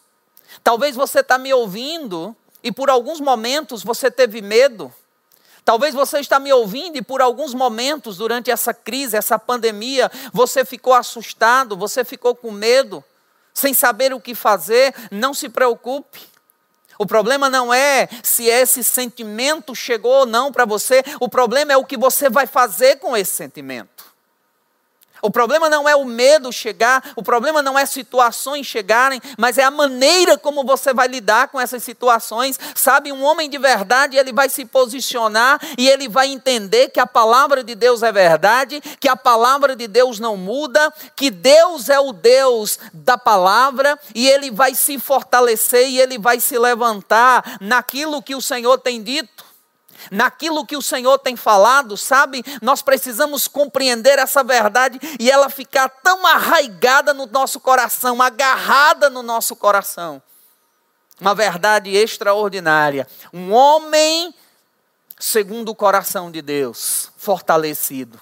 Talvez 0.63 0.95
você 0.95 1.19
está 1.19 1.38
me 1.38 1.54
ouvindo 1.54 2.36
e 2.63 2.71
por 2.71 2.89
alguns 2.89 3.19
momentos 3.19 3.84
você 3.84 4.12
teve 4.12 4.41
medo. 4.41 4.93
Talvez 5.63 5.93
você 5.93 6.19
está 6.19 6.39
me 6.39 6.52
ouvindo 6.52 6.97
e 6.97 7.02
por 7.02 7.21
alguns 7.21 7.54
momentos 7.54 8.17
durante 8.17 8.50
essa 8.50 8.74
crise, 8.74 9.15
essa 9.15 9.38
pandemia, 9.38 10.12
você 10.34 10.65
ficou 10.65 10.93
assustado, 10.93 11.78
você 11.78 12.04
ficou 12.04 12.36
com 12.36 12.52
medo, 12.52 13.04
sem 13.54 13.74
saber 13.74 14.13
o 14.13 14.19
que 14.19 14.34
fazer. 14.34 14.93
Não 15.12 15.34
se 15.34 15.50
preocupe. 15.50 16.21
O 16.97 17.06
problema 17.06 17.50
não 17.50 17.74
é 17.74 18.08
se 18.21 18.45
esse 18.45 18.84
sentimento 18.84 19.76
chegou 19.76 20.19
ou 20.19 20.26
não 20.26 20.52
para 20.52 20.65
você, 20.65 21.04
o 21.19 21.28
problema 21.28 21.74
é 21.74 21.78
o 21.78 21.86
que 21.86 21.97
você 21.97 22.30
vai 22.30 22.45
fazer 22.45 22.97
com 22.97 23.17
esse 23.17 23.32
sentimento. 23.32 24.11
O 25.21 25.29
problema 25.29 25.69
não 25.69 25.88
é 25.88 25.95
o 25.95 26.05
medo 26.05 26.51
chegar, 26.51 27.12
o 27.15 27.23
problema 27.23 27.62
não 27.62 27.77
é 27.77 27.86
situações 27.86 28.65
chegarem, 28.65 29.21
mas 29.38 29.57
é 29.57 29.63
a 29.63 29.71
maneira 29.71 30.38
como 30.38 30.63
você 30.63 30.93
vai 30.93 31.07
lidar 31.07 31.49
com 31.49 31.60
essas 31.60 31.84
situações. 31.84 32.60
Sabe, 32.75 33.12
um 33.12 33.23
homem 33.23 33.49
de 33.49 33.57
verdade, 33.57 34.17
ele 34.17 34.34
vai 34.34 34.49
se 34.49 34.65
posicionar 34.65 35.60
e 35.77 35.88
ele 35.88 36.07
vai 36.10 36.27
entender 36.27 36.89
que 36.89 36.99
a 36.99 37.07
palavra 37.07 37.63
de 37.63 37.75
Deus 37.75 38.03
é 38.03 38.12
verdade, 38.12 38.81
que 38.99 39.07
a 39.07 39.15
palavra 39.15 39.75
de 39.75 39.88
Deus 39.88 40.19
não 40.19 40.36
muda, 40.36 40.91
que 41.15 41.29
Deus 41.29 41.89
é 41.89 41.99
o 41.99 42.12
Deus 42.12 42.79
da 42.93 43.17
palavra 43.17 43.99
e 44.15 44.27
ele 44.27 44.49
vai 44.51 44.73
se 44.75 44.97
fortalecer 44.97 45.89
e 45.89 45.99
ele 45.99 46.17
vai 46.17 46.39
se 46.39 46.57
levantar 46.57 47.57
naquilo 47.62 48.21
que 48.21 48.36
o 48.36 48.41
Senhor 48.41 48.77
tem 48.79 49.01
dito 49.01 49.51
naquilo 50.10 50.66
que 50.66 50.78
o 50.78 50.82
Senhor 50.82 51.20
tem 51.20 51.36
falado, 51.36 51.98
sabe? 51.98 52.44
Nós 52.62 52.82
precisamos 52.82 53.48
compreender 53.48 54.18
essa 54.18 54.44
verdade 54.44 55.00
e 55.20 55.30
ela 55.30 55.50
ficar 55.50 55.90
tão 55.90 56.26
arraigada 56.26 57.14
no 57.14 57.26
nosso 57.26 57.60
coração, 57.60 58.22
agarrada 58.22 59.10
no 59.10 59.22
nosso 59.22 59.56
coração. 59.56 60.22
Uma 61.20 61.36
verdade 61.36 61.92
extraordinária. 61.96 63.08
Um 63.32 63.52
homem 63.52 64.34
segundo 65.20 65.70
o 65.70 65.76
coração 65.76 66.32
de 66.32 66.42
Deus, 66.42 67.12
fortalecido. 67.16 68.20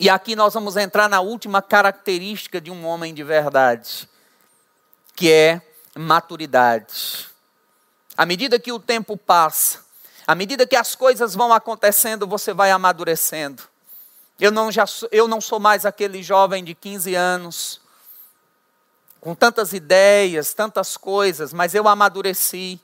E 0.00 0.10
aqui 0.10 0.34
nós 0.34 0.54
vamos 0.54 0.76
entrar 0.76 1.08
na 1.08 1.20
última 1.20 1.62
característica 1.62 2.60
de 2.60 2.70
um 2.70 2.84
homem 2.84 3.14
de 3.14 3.22
verdade, 3.22 4.08
que 5.14 5.30
é 5.30 5.62
maturidade. 5.96 7.28
À 8.16 8.26
medida 8.26 8.58
que 8.58 8.72
o 8.72 8.80
tempo 8.80 9.16
passa, 9.16 9.84
à 10.28 10.34
medida 10.34 10.66
que 10.66 10.76
as 10.76 10.94
coisas 10.94 11.34
vão 11.34 11.54
acontecendo, 11.54 12.26
você 12.26 12.52
vai 12.52 12.70
amadurecendo. 12.70 13.62
Eu 14.38 14.52
não, 14.52 14.70
já, 14.70 14.84
eu 15.10 15.26
não 15.26 15.40
sou 15.40 15.58
mais 15.58 15.86
aquele 15.86 16.22
jovem 16.22 16.62
de 16.62 16.74
15 16.74 17.14
anos, 17.14 17.80
com 19.22 19.34
tantas 19.34 19.72
ideias, 19.72 20.52
tantas 20.52 20.98
coisas, 20.98 21.54
mas 21.54 21.74
eu 21.74 21.88
amadureci. 21.88 22.78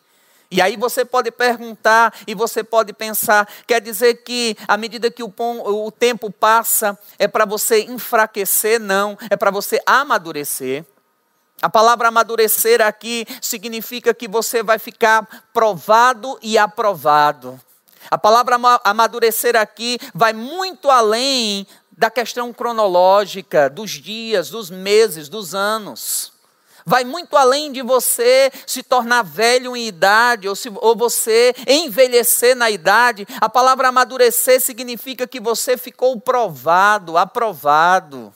E 0.51 0.63
aí 0.63 0.75
você 0.79 1.05
pode 1.05 1.31
perguntar 1.31 2.15
e 2.27 2.35
você 2.35 2.65
pode 2.65 2.95
pensar, 2.95 3.47
quer 3.67 3.83
dizer 3.83 4.23
que 4.25 4.57
à 4.67 4.79
medida 4.79 5.11
que 5.11 5.23
o, 5.23 5.31
o 5.37 5.93
tempo 5.93 6.31
passa, 6.31 6.99
é 7.19 7.29
para 7.29 7.45
você 7.45 7.83
enfraquecer? 7.83 8.81
Não, 8.81 9.19
é 9.29 9.37
para 9.37 9.51
você 9.51 9.83
amadurecer. 9.85 10.83
A 11.63 11.71
palavra 11.71 12.09
amadurecer 12.09 12.81
aqui 12.83 13.27
significa 13.41 14.13
que 14.13 14.29
você 14.29 14.63
vai 14.63 14.79
ficar 14.79 15.27
provado 15.53 16.39
e 16.43 16.59
aprovado. 16.59 17.61
A 18.11 18.19
palavra 18.19 18.59
amadurecer 18.85 19.57
aqui 19.57 19.99
vai 20.15 20.33
muito 20.33 20.91
além 20.91 21.67
da 21.97 22.11
questão 22.11 22.53
cronológica, 22.53 23.71
dos 23.71 23.93
dias, 23.93 24.51
dos 24.51 24.69
meses, 24.69 25.29
dos 25.29 25.55
anos. 25.55 26.33
vai 26.85 27.03
muito 27.03 27.35
além 27.35 27.73
de 27.73 27.81
você 27.81 28.53
se 28.67 28.83
tornar 28.83 29.23
velho 29.23 29.75
em 29.75 29.87
idade 29.87 30.47
ou, 30.47 30.55
se, 30.55 30.71
ou 30.75 30.95
você 30.95 31.55
envelhecer 31.67 32.55
na 32.55 32.71
idade. 32.71 33.27
A 33.41 33.49
palavra 33.49 33.89
amadurecer 33.89 34.61
significa 34.61 35.27
que 35.27 35.41
você 35.41 35.79
ficou 35.79 36.21
provado, 36.21 37.17
aprovado. 37.17 38.35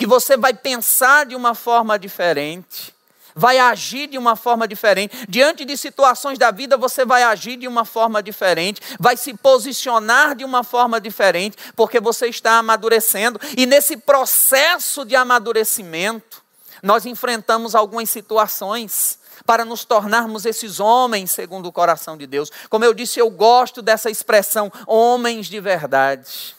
Que 0.00 0.06
você 0.06 0.34
vai 0.34 0.54
pensar 0.54 1.26
de 1.26 1.36
uma 1.36 1.54
forma 1.54 1.98
diferente 1.98 2.94
vai 3.34 3.58
agir 3.58 4.08
de 4.08 4.18
uma 4.18 4.34
forma 4.34 4.66
diferente. 4.66 5.26
Diante 5.28 5.64
de 5.64 5.76
situações 5.76 6.38
da 6.38 6.50
vida, 6.50 6.76
você 6.76 7.04
vai 7.04 7.22
agir 7.22 7.56
de 7.56 7.68
uma 7.68 7.84
forma 7.84 8.22
diferente, 8.22 8.80
vai 8.98 9.16
se 9.16 9.34
posicionar 9.34 10.34
de 10.34 10.44
uma 10.44 10.64
forma 10.64 11.00
diferente, 11.00 11.56
porque 11.76 12.00
você 12.00 12.28
está 12.28 12.58
amadurecendo. 12.58 13.40
E 13.56 13.66
nesse 13.66 13.96
processo 13.96 15.04
de 15.04 15.14
amadurecimento, 15.14 16.42
nós 16.82 17.06
enfrentamos 17.06 17.74
algumas 17.74 18.08
situações 18.08 19.18
para 19.46 19.64
nos 19.66 19.84
tornarmos 19.84 20.44
esses 20.44 20.80
homens 20.80 21.30
segundo 21.30 21.66
o 21.66 21.72
coração 21.72 22.16
de 22.16 22.26
Deus. 22.26 22.50
Como 22.68 22.84
eu 22.84 22.92
disse, 22.92 23.20
eu 23.20 23.30
gosto 23.30 23.80
dessa 23.80 24.10
expressão, 24.10 24.72
homens 24.86 25.46
de 25.46 25.60
verdade. 25.60 26.58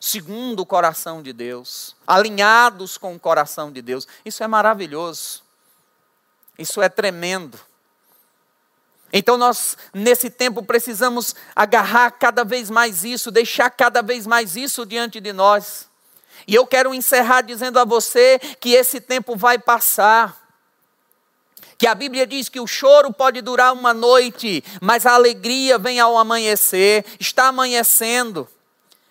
Segundo 0.00 0.60
o 0.60 0.66
coração 0.66 1.22
de 1.22 1.32
Deus, 1.32 1.96
alinhados 2.06 2.98
com 2.98 3.14
o 3.14 3.18
coração 3.18 3.72
de 3.72 3.80
Deus. 3.80 4.06
Isso 4.24 4.42
é 4.44 4.46
maravilhoso. 4.46 5.42
Isso 6.58 6.80
é 6.82 6.88
tremendo. 6.88 7.58
Então 9.12 9.36
nós, 9.36 9.76
nesse 9.94 10.28
tempo, 10.28 10.62
precisamos 10.62 11.34
agarrar 11.54 12.10
cada 12.10 12.44
vez 12.44 12.68
mais 12.68 13.04
isso, 13.04 13.30
deixar 13.30 13.70
cada 13.70 14.02
vez 14.02 14.26
mais 14.26 14.56
isso 14.56 14.84
diante 14.84 15.20
de 15.20 15.32
nós. 15.32 15.88
E 16.46 16.54
eu 16.54 16.66
quero 16.66 16.94
encerrar 16.94 17.42
dizendo 17.42 17.78
a 17.78 17.84
você 17.84 18.38
que 18.60 18.72
esse 18.72 19.00
tempo 19.00 19.36
vai 19.36 19.58
passar. 19.58 20.44
Que 21.78 21.86
a 21.86 21.94
Bíblia 21.94 22.26
diz 22.26 22.48
que 22.48 22.60
o 22.60 22.66
choro 22.66 23.12
pode 23.12 23.40
durar 23.42 23.72
uma 23.72 23.92
noite, 23.92 24.64
mas 24.80 25.04
a 25.04 25.12
alegria 25.12 25.78
vem 25.78 26.00
ao 26.00 26.16
amanhecer. 26.16 27.04
Está 27.20 27.48
amanhecendo. 27.48 28.48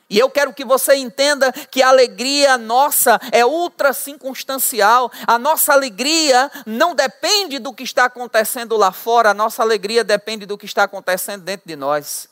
E 0.08 0.20
eu 0.20 0.30
quero 0.30 0.54
que 0.54 0.64
você 0.64 0.96
entenda 0.96 1.52
que 1.52 1.82
a 1.82 1.90
alegria 1.90 2.58
nossa 2.58 3.20
é 3.32 3.44
ultra 3.44 3.92
circunstancial. 3.92 5.12
A 5.26 5.40
nossa 5.40 5.74
alegria 5.74 6.52
não 6.66 6.94
depende 6.94 7.58
do 7.58 7.74
que 7.74 7.84
está 7.84 8.06
acontecendo 8.06 8.78
lá 8.78 8.92
fora, 8.92 9.32
a 9.32 9.34
nossa 9.34 9.64
alegria 9.64 10.04
depende 10.04 10.46
do 10.46 10.58
que 10.58 10.66
está 10.66 10.84
acontecendo 10.84 11.44
dentro 11.44 11.68
de 11.68 11.76
nós. 11.76 12.30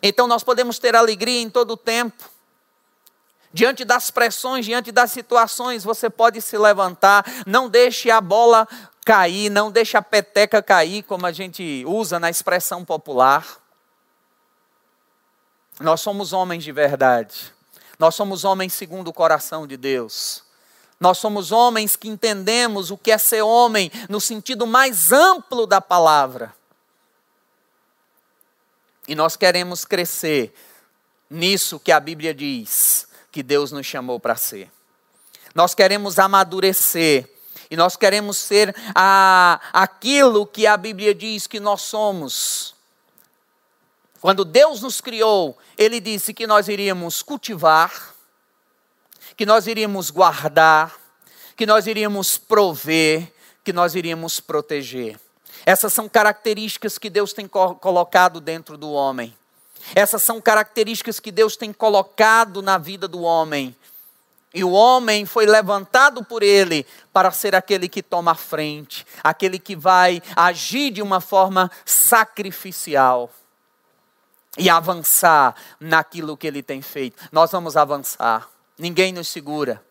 Então 0.00 0.28
nós 0.28 0.44
podemos 0.44 0.78
ter 0.78 0.94
alegria 0.94 1.40
em 1.40 1.50
todo 1.50 1.72
o 1.72 1.76
tempo. 1.76 2.30
Diante 3.52 3.84
das 3.84 4.10
pressões, 4.10 4.64
diante 4.64 4.92
das 4.92 5.10
situações, 5.10 5.82
você 5.82 6.10
pode 6.10 6.40
se 6.42 6.56
levantar, 6.58 7.24
não 7.46 7.68
deixe 7.68 8.10
a 8.10 8.20
bola 8.20 8.68
cair, 9.04 9.50
não 9.50 9.70
deixe 9.70 9.96
a 9.96 10.02
peteca 10.02 10.62
cair, 10.62 11.02
como 11.02 11.26
a 11.26 11.32
gente 11.32 11.82
usa 11.86 12.20
na 12.20 12.28
expressão 12.28 12.84
popular. 12.84 13.65
Nós 15.80 16.00
somos 16.00 16.32
homens 16.32 16.64
de 16.64 16.72
verdade. 16.72 17.52
Nós 17.98 18.14
somos 18.14 18.44
homens 18.44 18.72
segundo 18.72 19.08
o 19.08 19.12
coração 19.12 19.66
de 19.66 19.76
Deus. 19.76 20.42
Nós 20.98 21.18
somos 21.18 21.52
homens 21.52 21.96
que 21.96 22.08
entendemos 22.08 22.90
o 22.90 22.96
que 22.96 23.10
é 23.10 23.18
ser 23.18 23.42
homem 23.42 23.90
no 24.08 24.20
sentido 24.20 24.66
mais 24.66 25.12
amplo 25.12 25.66
da 25.66 25.80
palavra. 25.80 26.54
E 29.06 29.14
nós 29.14 29.36
queremos 29.36 29.84
crescer 29.84 30.54
nisso 31.28 31.78
que 31.78 31.92
a 31.92 32.00
Bíblia 32.00 32.32
diz 32.32 33.06
que 33.30 33.42
Deus 33.42 33.70
nos 33.72 33.86
chamou 33.86 34.18
para 34.18 34.36
ser. 34.36 34.70
Nós 35.54 35.74
queremos 35.74 36.18
amadurecer 36.18 37.28
e 37.70 37.76
nós 37.76 37.96
queremos 37.96 38.36
ser 38.36 38.74
a, 38.94 39.60
aquilo 39.72 40.46
que 40.46 40.66
a 40.66 40.76
Bíblia 40.76 41.14
diz 41.14 41.46
que 41.46 41.60
nós 41.60 41.82
somos. 41.82 42.75
Quando 44.20 44.44
Deus 44.44 44.80
nos 44.82 45.00
criou, 45.00 45.56
Ele 45.76 46.00
disse 46.00 46.32
que 46.32 46.46
nós 46.46 46.68
iríamos 46.68 47.22
cultivar, 47.22 48.14
que 49.36 49.44
nós 49.44 49.66
iríamos 49.66 50.10
guardar, 50.10 50.94
que 51.56 51.66
nós 51.66 51.86
iríamos 51.86 52.38
prover, 52.38 53.32
que 53.62 53.72
nós 53.72 53.94
iríamos 53.94 54.40
proteger. 54.40 55.18
Essas 55.64 55.92
são 55.92 56.08
características 56.08 56.98
que 56.98 57.10
Deus 57.10 57.32
tem 57.32 57.48
colocado 57.48 58.40
dentro 58.40 58.78
do 58.78 58.90
homem. 58.90 59.36
Essas 59.94 60.22
são 60.22 60.40
características 60.40 61.20
que 61.20 61.30
Deus 61.30 61.56
tem 61.56 61.72
colocado 61.72 62.62
na 62.62 62.78
vida 62.78 63.06
do 63.06 63.22
homem. 63.22 63.76
E 64.54 64.64
o 64.64 64.70
homem 64.70 65.26
foi 65.26 65.44
levantado 65.44 66.24
por 66.24 66.42
ele 66.42 66.86
para 67.12 67.30
ser 67.30 67.54
aquele 67.54 67.88
que 67.88 68.02
toma 68.02 68.32
a 68.32 68.34
frente, 68.34 69.06
aquele 69.22 69.58
que 69.58 69.76
vai 69.76 70.22
agir 70.34 70.90
de 70.90 71.02
uma 71.02 71.20
forma 71.20 71.70
sacrificial 71.84 73.30
e 74.56 74.70
avançar 74.70 75.54
naquilo 75.78 76.36
que 76.36 76.46
ele 76.46 76.62
tem 76.62 76.80
feito. 76.80 77.22
Nós 77.30 77.50
vamos 77.50 77.76
avançar. 77.76 78.48
Ninguém 78.78 79.12
nos 79.12 79.28
segura. 79.28 79.82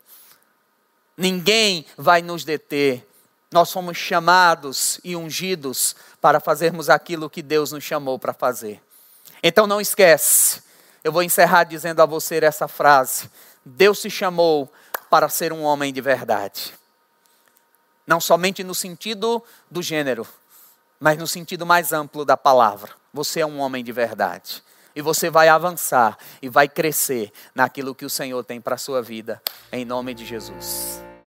Ninguém 1.18 1.86
vai 1.98 2.22
nos 2.22 2.44
deter. 2.44 3.08
Nós 3.52 3.72
fomos 3.72 3.98
chamados 3.98 5.00
e 5.04 5.16
ungidos 5.16 5.96
para 6.20 6.40
fazermos 6.40 6.90
aquilo 6.90 7.30
que 7.30 7.42
Deus 7.42 7.72
nos 7.72 7.84
chamou 7.84 8.20
para 8.20 8.34
fazer. 8.34 8.82
Então 9.42 9.68
não 9.68 9.80
esquece. 9.80 10.64
Eu 11.04 11.12
vou 11.12 11.22
encerrar 11.22 11.64
dizendo 11.66 12.02
a 12.02 12.06
você 12.06 12.38
essa 12.38 12.68
frase. 12.68 13.30
Deus 13.64 14.00
se 14.00 14.10
chamou 14.10 14.72
para 15.10 15.30
ser 15.30 15.54
um 15.54 15.62
homem 15.62 15.94
de 15.94 16.02
verdade. 16.02 16.74
Não 18.06 18.20
somente 18.20 18.64
no 18.64 18.76
sentido 18.76 19.42
do 19.70 19.82
gênero, 19.82 20.28
mas 21.06 21.20
no 21.20 21.28
sentido 21.28 21.68
mais 21.68 21.94
amplo 21.94 22.26
da 22.26 22.36
palavra. 22.36 22.94
Você 23.14 23.40
é 23.40 23.46
um 23.46 23.60
homem 23.60 23.84
de 23.84 23.92
verdade. 23.92 24.64
E 24.96 25.04
você 25.04 25.30
vai 25.30 25.48
avançar 25.48 26.18
e 26.42 26.50
vai 26.50 26.68
crescer 26.68 27.32
naquilo 27.54 27.94
que 27.94 28.06
o 28.06 28.10
Senhor 28.10 28.44
tem 28.44 28.60
para 28.60 28.74
a 28.74 28.80
sua 28.80 29.04
vida, 29.04 29.40
em 29.72 29.86
nome 29.86 30.16
de 30.16 30.26
Jesus. 30.26 31.04